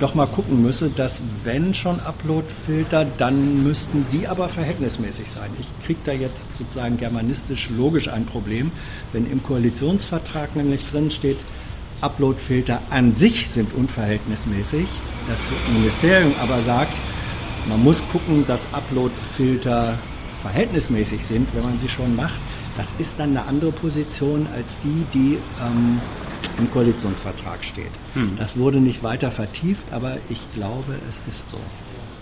doch 0.00 0.14
mal 0.14 0.26
gucken 0.26 0.62
müsse, 0.62 0.88
dass 0.88 1.20
wenn 1.44 1.74
schon 1.74 2.00
Uploadfilter, 2.00 3.04
dann 3.18 3.62
müssten 3.62 4.06
die 4.10 4.26
aber 4.26 4.48
verhältnismäßig 4.48 5.30
sein. 5.30 5.50
Ich 5.60 5.86
kriege 5.86 6.00
da 6.04 6.12
jetzt 6.12 6.56
sozusagen 6.56 6.96
germanistisch 6.96 7.68
logisch 7.68 8.08
ein 8.08 8.24
Problem, 8.24 8.72
wenn 9.12 9.30
im 9.30 9.42
Koalitionsvertrag 9.42 10.56
nämlich 10.56 10.84
drin 10.90 11.10
steht, 11.10 11.38
Uploadfilter 12.00 12.80
an 12.90 13.14
sich 13.14 13.48
sind 13.48 13.74
unverhältnismäßig. 13.74 14.86
Das 15.28 15.40
Ministerium 15.72 16.32
aber 16.40 16.62
sagt, 16.62 16.96
man 17.68 17.82
muss 17.82 18.02
gucken, 18.10 18.44
dass 18.46 18.66
Uploadfilter 18.72 19.98
verhältnismäßig 20.42 21.24
sind, 21.26 21.54
wenn 21.54 21.62
man 21.62 21.78
sie 21.78 21.88
schon 21.88 22.16
macht. 22.16 22.40
Das 22.76 22.88
ist 22.98 23.18
dann 23.18 23.30
eine 23.30 23.46
andere 23.46 23.72
Position 23.72 24.46
als 24.54 24.78
die, 24.82 25.04
die 25.12 25.38
ähm, 25.60 26.00
im 26.58 26.70
Koalitionsvertrag 26.70 27.64
steht. 27.64 27.90
Das 28.38 28.56
wurde 28.56 28.80
nicht 28.80 29.02
weiter 29.02 29.30
vertieft, 29.30 29.92
aber 29.92 30.16
ich 30.28 30.40
glaube, 30.54 30.94
es 31.08 31.20
ist 31.28 31.50
so. 31.50 31.58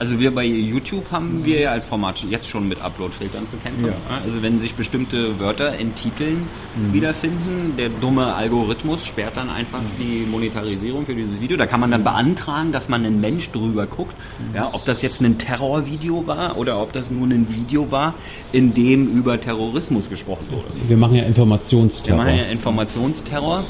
Also 0.00 0.20
wir 0.20 0.32
bei 0.32 0.44
YouTube 0.44 1.10
haben 1.10 1.44
wir 1.44 1.60
ja 1.60 1.72
als 1.72 1.84
Format 1.84 2.24
jetzt 2.30 2.48
schon 2.48 2.68
mit 2.68 2.80
Uploadfiltern 2.80 3.48
zu 3.48 3.56
kämpfen. 3.56 3.86
Ja. 3.86 3.94
Also 4.24 4.42
wenn 4.42 4.60
sich 4.60 4.74
bestimmte 4.74 5.40
Wörter 5.40 5.76
in 5.76 5.94
Titeln 5.96 6.46
wiederfinden, 6.92 7.74
der 7.76 7.88
dumme 7.88 8.32
Algorithmus 8.34 9.04
sperrt 9.04 9.36
dann 9.36 9.50
einfach 9.50 9.80
die 9.98 10.24
Monetarisierung 10.24 11.04
für 11.04 11.14
dieses 11.14 11.40
Video. 11.40 11.56
Da 11.56 11.66
kann 11.66 11.80
man 11.80 11.90
dann 11.90 12.04
beantragen, 12.04 12.70
dass 12.70 12.88
man 12.88 13.04
ein 13.04 13.20
Mensch 13.20 13.50
drüber 13.50 13.86
guckt. 13.86 14.14
Ja, 14.54 14.72
ob 14.72 14.84
das 14.84 15.02
jetzt 15.02 15.20
ein 15.20 15.36
Terrorvideo 15.36 16.26
war 16.26 16.56
oder 16.56 16.80
ob 16.80 16.92
das 16.92 17.10
nur 17.10 17.26
ein 17.26 17.48
Video 17.48 17.90
war, 17.90 18.14
in 18.52 18.74
dem 18.74 19.08
über 19.08 19.40
Terrorismus 19.40 20.08
gesprochen 20.08 20.46
wurde. 20.50 20.66
Wir 20.86 20.96
machen 20.96 21.16
ja 21.16 21.22
Wir 21.22 21.28
Informationsterror. 21.28 22.16
machen 22.16 22.36
ja 22.36 22.44
Informationsterror. 22.44 23.64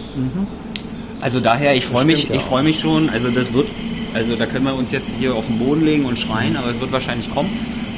Also 1.20 1.40
daher, 1.40 1.74
ich 1.74 1.86
freue 1.86 2.04
mich, 2.04 2.30
ich 2.30 2.42
freue 2.42 2.62
mich 2.62 2.78
schon. 2.78 3.08
Also 3.10 3.30
das 3.30 3.52
wird, 3.52 3.66
also 4.14 4.36
da 4.36 4.46
können 4.46 4.64
wir 4.64 4.74
uns 4.74 4.90
jetzt 4.90 5.14
hier 5.18 5.34
auf 5.34 5.46
den 5.46 5.58
Boden 5.58 5.84
legen 5.84 6.04
und 6.04 6.18
schreien, 6.18 6.56
aber 6.56 6.70
es 6.70 6.80
wird 6.80 6.92
wahrscheinlich 6.92 7.30
kommen. 7.30 7.50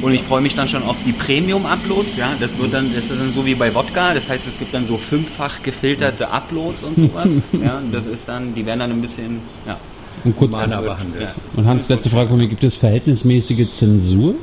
Und 0.03 0.15
ich 0.15 0.23
freue 0.23 0.41
mich 0.41 0.55
dann 0.55 0.67
schon 0.67 0.83
auf 0.83 0.97
die 1.05 1.13
Premium-Uploads. 1.13 2.17
Ja, 2.17 2.35
das 2.41 2.57
wird 2.59 2.73
dann, 2.73 2.95
das 2.95 3.11
ist 3.11 3.21
dann 3.21 3.33
so 3.33 3.45
wie 3.45 3.55
bei 3.55 3.75
Wodka. 3.75 4.15
Das 4.15 4.31
heißt, 4.31 4.47
es 4.47 4.59
gibt 4.59 4.73
dann 4.73 4.87
so 4.87 4.97
fünffach 4.97 5.63
gefilterte 5.63 6.31
Uploads 6.31 6.83
und 6.83 6.97
sowas. 6.97 7.29
ja, 7.53 7.83
das 7.93 8.07
ist 8.07 8.27
dann, 8.27 8.55
die 8.55 8.65
werden 8.65 8.81
dann 8.81 8.93
ein 8.93 9.03
bisschen, 9.03 9.41
ja. 9.67 9.79
Und, 10.25 10.37
kurz, 10.37 10.51
behandelt. 10.51 11.23
ja. 11.23 11.35
und 11.57 11.67
Hans, 11.67 11.89
letzte 11.89 12.11
Frage 12.11 12.29
von 12.29 12.39
mir, 12.39 12.49
gibt 12.49 12.63
es 12.63 12.75
verhältnismäßige 12.75 13.71
Zensur? 13.71 14.35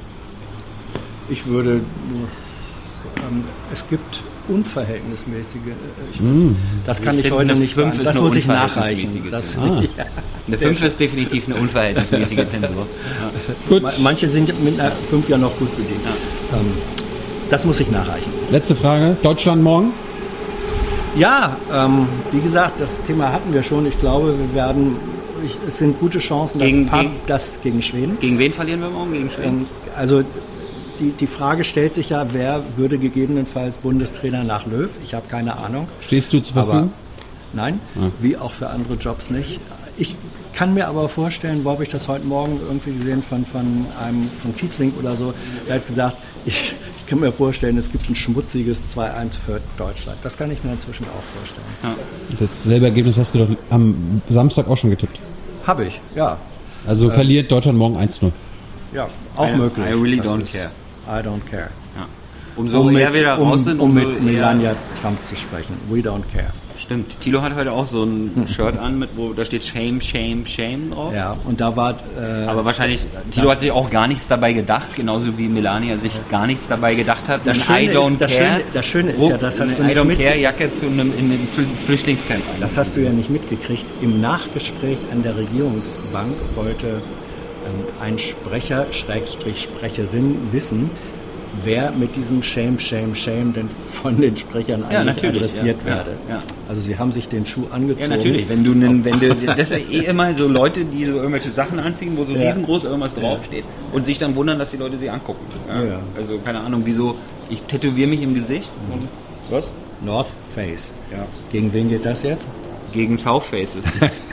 Ich 1.30 1.45
würde, 1.45 1.82
ähm, 3.17 3.43
es 3.71 3.88
gibt 3.88 4.23
unverhältnismäßige, 4.47 5.62
äh, 5.67 6.10
ich, 6.12 6.19
das 6.86 7.01
kann 7.01 7.17
Ich 7.19 7.25
ich, 7.25 7.31
heute 7.31 7.55
nicht 7.55 7.73
fünf 7.73 7.97
Das 7.97 8.07
eine 8.07 8.21
muss 8.21 8.36
ich 8.36 8.45
unverhältnismäßige 8.47 9.21
nachreichen. 9.23 9.31
Das, 9.31 9.51
Zensur. 9.51 9.81
ja. 9.97 10.05
Eine 10.47 10.57
5 10.57 10.83
ist 10.83 10.99
definitiv 10.99 11.47
eine 11.47 11.55
unverhältnismäßige 11.57 12.47
Zensur. 12.49 12.88
Gut, 13.69 13.83
Ma- 13.83 13.91
Manche 13.99 14.29
sind 14.29 14.47
mit 14.63 14.79
einer 14.79 14.91
5 15.10 15.27
ja 15.29 15.38
noch 15.38 15.57
gut 15.60 15.75
bedient. 15.75 16.01
Ähm, 16.53 16.71
das 17.49 17.65
muss 17.65 17.79
ich 17.79 17.89
nachreichen. 17.91 18.31
letzte 18.51 18.75
Frage. 18.75 19.15
Deutschland 19.23 19.62
morgen? 19.63 19.91
Ja, 21.15 21.57
ähm, 21.73 22.07
wie 22.31 22.41
gesagt, 22.41 22.79
das 22.81 23.01
Thema 23.03 23.31
hatten 23.31 23.53
wir 23.53 23.63
schon. 23.63 23.86
Ich 23.88 23.97
glaube, 23.99 24.36
wir 24.38 24.53
werden, 24.53 24.95
ich, 25.45 25.57
es 25.67 25.79
sind 25.79 25.99
gute 25.99 26.19
Chancen, 26.19 26.60
dass 26.60 26.67
Gegen- 26.67 26.86
Pub 26.88 26.99
gegen- 27.01 27.13
das 27.25 27.57
gegen 27.63 27.81
Schweden. 27.81 28.17
Gegen 28.19 28.38
wen 28.38 28.53
verlieren 28.53 28.81
wir 28.81 28.89
morgen? 28.89 29.13
Gegen 29.13 29.31
Schweden? 29.31 29.62
Ähm, 29.62 29.65
also 29.95 30.23
die, 30.99 31.12
die 31.12 31.27
Frage 31.27 31.63
stellt 31.63 31.95
sich 31.95 32.10
ja, 32.10 32.27
wer 32.33 32.63
würde 32.75 32.97
gegebenenfalls 32.97 33.77
Bundestrainer 33.77 34.43
nach 34.43 34.65
Löw? 34.65 34.89
Ich 35.03 35.13
habe 35.13 35.27
keine 35.27 35.57
Ahnung. 35.57 35.88
Stehst 36.01 36.33
du 36.33 36.39
zur 36.39 36.57
Aber 36.57 36.65
Verfügung? 36.71 36.93
nein, 37.53 37.79
wie 38.19 38.38
auch 38.38 38.51
für 38.51 38.69
andere 38.69 38.95
Jobs 38.95 39.29
nicht. 39.29 39.60
Ich 39.97 40.15
kann 40.53 40.73
mir 40.73 40.88
aber 40.88 41.07
vorstellen, 41.10 41.63
wo 41.63 41.71
habe 41.71 41.83
ich 41.83 41.89
das 41.89 42.07
heute 42.07 42.25
Morgen 42.25 42.60
irgendwie 42.67 42.91
gesehen 42.93 43.21
von, 43.23 43.45
von 43.45 43.86
einem 44.03 44.29
von 44.41 44.55
Kiesling 44.55 44.93
oder 44.99 45.15
so, 45.15 45.33
der 45.67 45.75
hat 45.75 45.88
gesagt, 45.88 46.17
ich, 46.45 46.73
ich 46.99 47.05
kann 47.05 47.19
mir 47.19 47.31
vorstellen, 47.31 47.77
es 47.77 47.91
gibt 47.91 48.10
ein 48.10 48.15
schmutziges 48.15 48.95
2-1 48.97 49.31
für 49.45 49.62
Deutschland. 49.77 50.17
Das 50.23 50.36
kann 50.38 50.51
ich 50.51 50.63
mir 50.63 50.71
inzwischen 50.73 51.05
auch 51.05 51.23
vorstellen. 51.39 51.97
Dasselbe 52.63 52.86
Ergebnis 52.88 53.17
hast 53.17 53.33
du 53.36 53.39
doch 53.45 53.49
am 53.69 54.21
Samstag 54.29 54.67
auch 54.67 54.77
schon 54.77 54.89
getippt. 54.89 55.19
Habe 55.65 55.86
ich, 55.86 55.99
ja. 56.15 56.38
Also 56.88 57.10
verliert 57.10 57.51
Deutschland 57.51 57.77
morgen 57.77 57.97
1-0. 57.97 58.31
Ja, 58.93 59.07
auch 59.36 59.51
I- 59.51 59.55
möglich. 59.57 59.86
I 59.86 59.93
really 59.93 60.17
Das 60.17 60.27
don't 60.27 60.51
care. 60.51 60.71
I 61.07 61.21
don't 61.25 61.45
care. 61.49 61.69
Ja. 61.95 62.07
Umso 62.55 62.81
Um 62.81 62.91
mehr 62.93 63.09
mit, 63.11 63.19
wir 63.19 63.23
da 63.27 63.35
um, 63.35 63.49
raus 63.49 63.63
sind, 63.65 63.79
um 63.79 63.93
mit 63.93 64.03
eher- 64.03 64.21
Melania 64.21 64.75
Trump 65.01 65.23
zu 65.23 65.35
sprechen. 65.35 65.75
We 65.89 65.97
don't 65.99 66.23
care. 66.33 66.51
Stimmt. 66.79 67.19
Tilo 67.19 67.41
hat 67.41 67.55
heute 67.55 67.71
auch 67.71 67.87
so 67.87 68.03
ein 68.03 68.45
Shirt 68.47 68.77
an, 68.77 68.99
mit, 68.99 69.09
wo 69.15 69.33
da 69.33 69.43
steht 69.45 69.63
Shame, 69.65 69.99
Shame, 69.99 70.45
Shame 70.45 70.91
drauf. 70.91 71.11
Ja, 71.13 71.35
und 71.45 71.59
da 71.59 71.75
war 71.75 71.91
äh, 72.19 72.45
Aber 72.45 72.65
wahrscheinlich, 72.65 73.03
Tilo 73.31 73.49
hat 73.49 73.61
sich 73.61 73.71
auch 73.71 73.89
gar 73.89 74.07
nichts 74.07 74.27
dabei 74.27 74.53
gedacht, 74.53 74.95
genauso 74.95 75.35
wie 75.39 75.47
Melania 75.47 75.97
sich 75.97 76.11
gar 76.29 76.45
nichts 76.45 76.67
dabei 76.67 76.93
gedacht 76.93 77.27
hat. 77.29 77.41
Das 77.45 77.57
Schöne 77.57 77.81
I 77.83 77.89
don't 77.89 78.11
ist- 78.13 78.21
das 78.21 78.31
care. 78.31 78.43
Schöne- 78.49 78.63
das 78.73 78.85
Schöne 78.85 79.11
ist 79.11 79.27
ja, 79.27 79.37
das 79.37 79.59
hast 79.59 79.69
du 79.77 79.83
eine 79.83 79.91
I 79.93 79.95
nicht 80.05 80.19
don't 80.21 80.23
care 80.23 80.39
Jacke 80.39 80.73
zu 80.73 80.85
einem 80.85 81.11
in 81.17 81.29
den 81.31 81.47
Flüchtlingscamp. 81.85 82.41
Das 82.59 82.77
hast 82.77 82.95
du 82.95 83.01
ja 83.03 83.09
nicht 83.11 83.29
mitgekriegt. 83.31 83.85
Im 84.01 84.21
Nachgespräch 84.21 84.99
an 85.11 85.23
der 85.23 85.35
Regierungsbank 85.35 86.35
wollte 86.55 87.01
ein 87.99 88.17
Sprecher, 88.19 88.88
Schrägstrich 88.91 89.63
Sprecherin, 89.63 90.38
wissen, 90.51 90.89
wer 91.63 91.91
mit 91.91 92.15
diesem 92.15 92.43
Shame, 92.43 92.77
Shame, 92.80 93.15
Shame 93.15 93.53
denn 93.53 93.69
von 94.01 94.19
den 94.21 94.36
Sprechern 94.36 94.84
Ja, 94.91 94.99
eigentlich 95.01 95.25
adressiert 95.25 95.77
ja, 95.84 95.89
ja, 95.89 95.95
werde. 95.97 96.12
ja. 96.30 96.43
Also 96.69 96.82
sie 96.82 96.97
haben 96.97 97.12
sich 97.12 97.27
den 97.27 97.45
Schuh 97.45 97.63
Ja, 97.69 97.75
angezogen. 97.75 98.10
natürlich. 98.15 98.49
Wenn 98.49 98.63
du, 98.63 98.73
nen, 98.75 99.03
wenn 99.03 99.19
du, 99.19 99.34
das 99.34 99.71
ist 99.71 99.71
ja 99.71 99.77
eh 99.77 100.06
immer 100.06 100.36
so 100.36 100.47
Leute, 100.47 100.86
die 100.86 101.06
so 101.06 101.13
irgendwelche 101.17 101.49
Sachen 101.49 101.80
anziehen, 101.80 102.13
wo 102.15 102.25
so 102.25 102.34
Ja. 102.34 102.47
riesengroß 102.49 102.86
irgendwas 102.86 103.15
draufsteht 103.15 103.63
und 103.91 104.06
sich 104.06 104.17
dann 104.19 104.36
wundern, 104.36 104.60
dass 104.60 104.71
die 104.71 104.77
Leute 104.77 104.97
sie 104.97 105.10
angucken. 105.10 105.45
Ja? 105.67 105.84
Ja. 105.84 105.99
Also 106.15 106.38
keine 106.39 106.60
Ahnung, 106.60 106.82
wieso. 106.86 107.15
Ich 107.49 107.62
tätowiere 107.63 108.10
mich 108.10 108.21
im 108.21 108.36
Gesicht 108.36 108.71
und 108.91 109.08
was? 109.49 109.71
North 110.06 110.27
Face. 110.53 110.93
Ja. 111.12 111.25
Gegen 111.51 111.73
wen 111.73 111.89
geht 111.89 112.06
das 112.06 112.21
jetzt? 112.21 112.47
Gegen 112.91 113.17
South 113.17 113.45
Faces. 113.45 113.84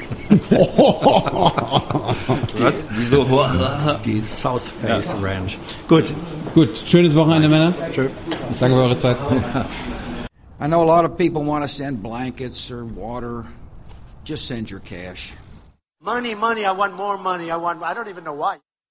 was? 2.58 2.84
Wieso? 2.90 3.24
Die 4.04 4.22
South 4.22 4.62
Face 4.62 5.14
Ranch. 5.14 5.58
Gut. 5.88 6.12
Gut, 6.54 6.78
schönes 6.86 7.14
Wochenende, 7.14 7.48
Männer. 7.48 7.72
Tschö. 7.90 8.10
Danke 8.60 8.76
für 8.76 8.82
eure 8.82 9.00
Zeit. 9.00 9.16
I 10.60 10.66
know 10.66 10.82
a 10.82 10.86
lot 10.86 11.04
of 11.04 11.18
people 11.18 11.42
want 11.42 11.64
to 11.64 11.68
send 11.68 12.02
blankets 12.02 12.70
or 12.70 12.84
water. 12.84 13.44
Just 14.24 14.46
send 14.46 14.70
your 14.70 14.80
cash. 14.80 15.34
Money, 16.00 16.34
money, 16.34 16.64
I 16.64 16.72
want 16.72 16.94
more 16.94 17.18
money. 17.18 17.50
I 17.50 17.56
want, 17.56 17.82
I 17.82 17.94
don't 17.94 18.08
even 18.08 18.24
know 18.24 18.34
why. 18.34 18.58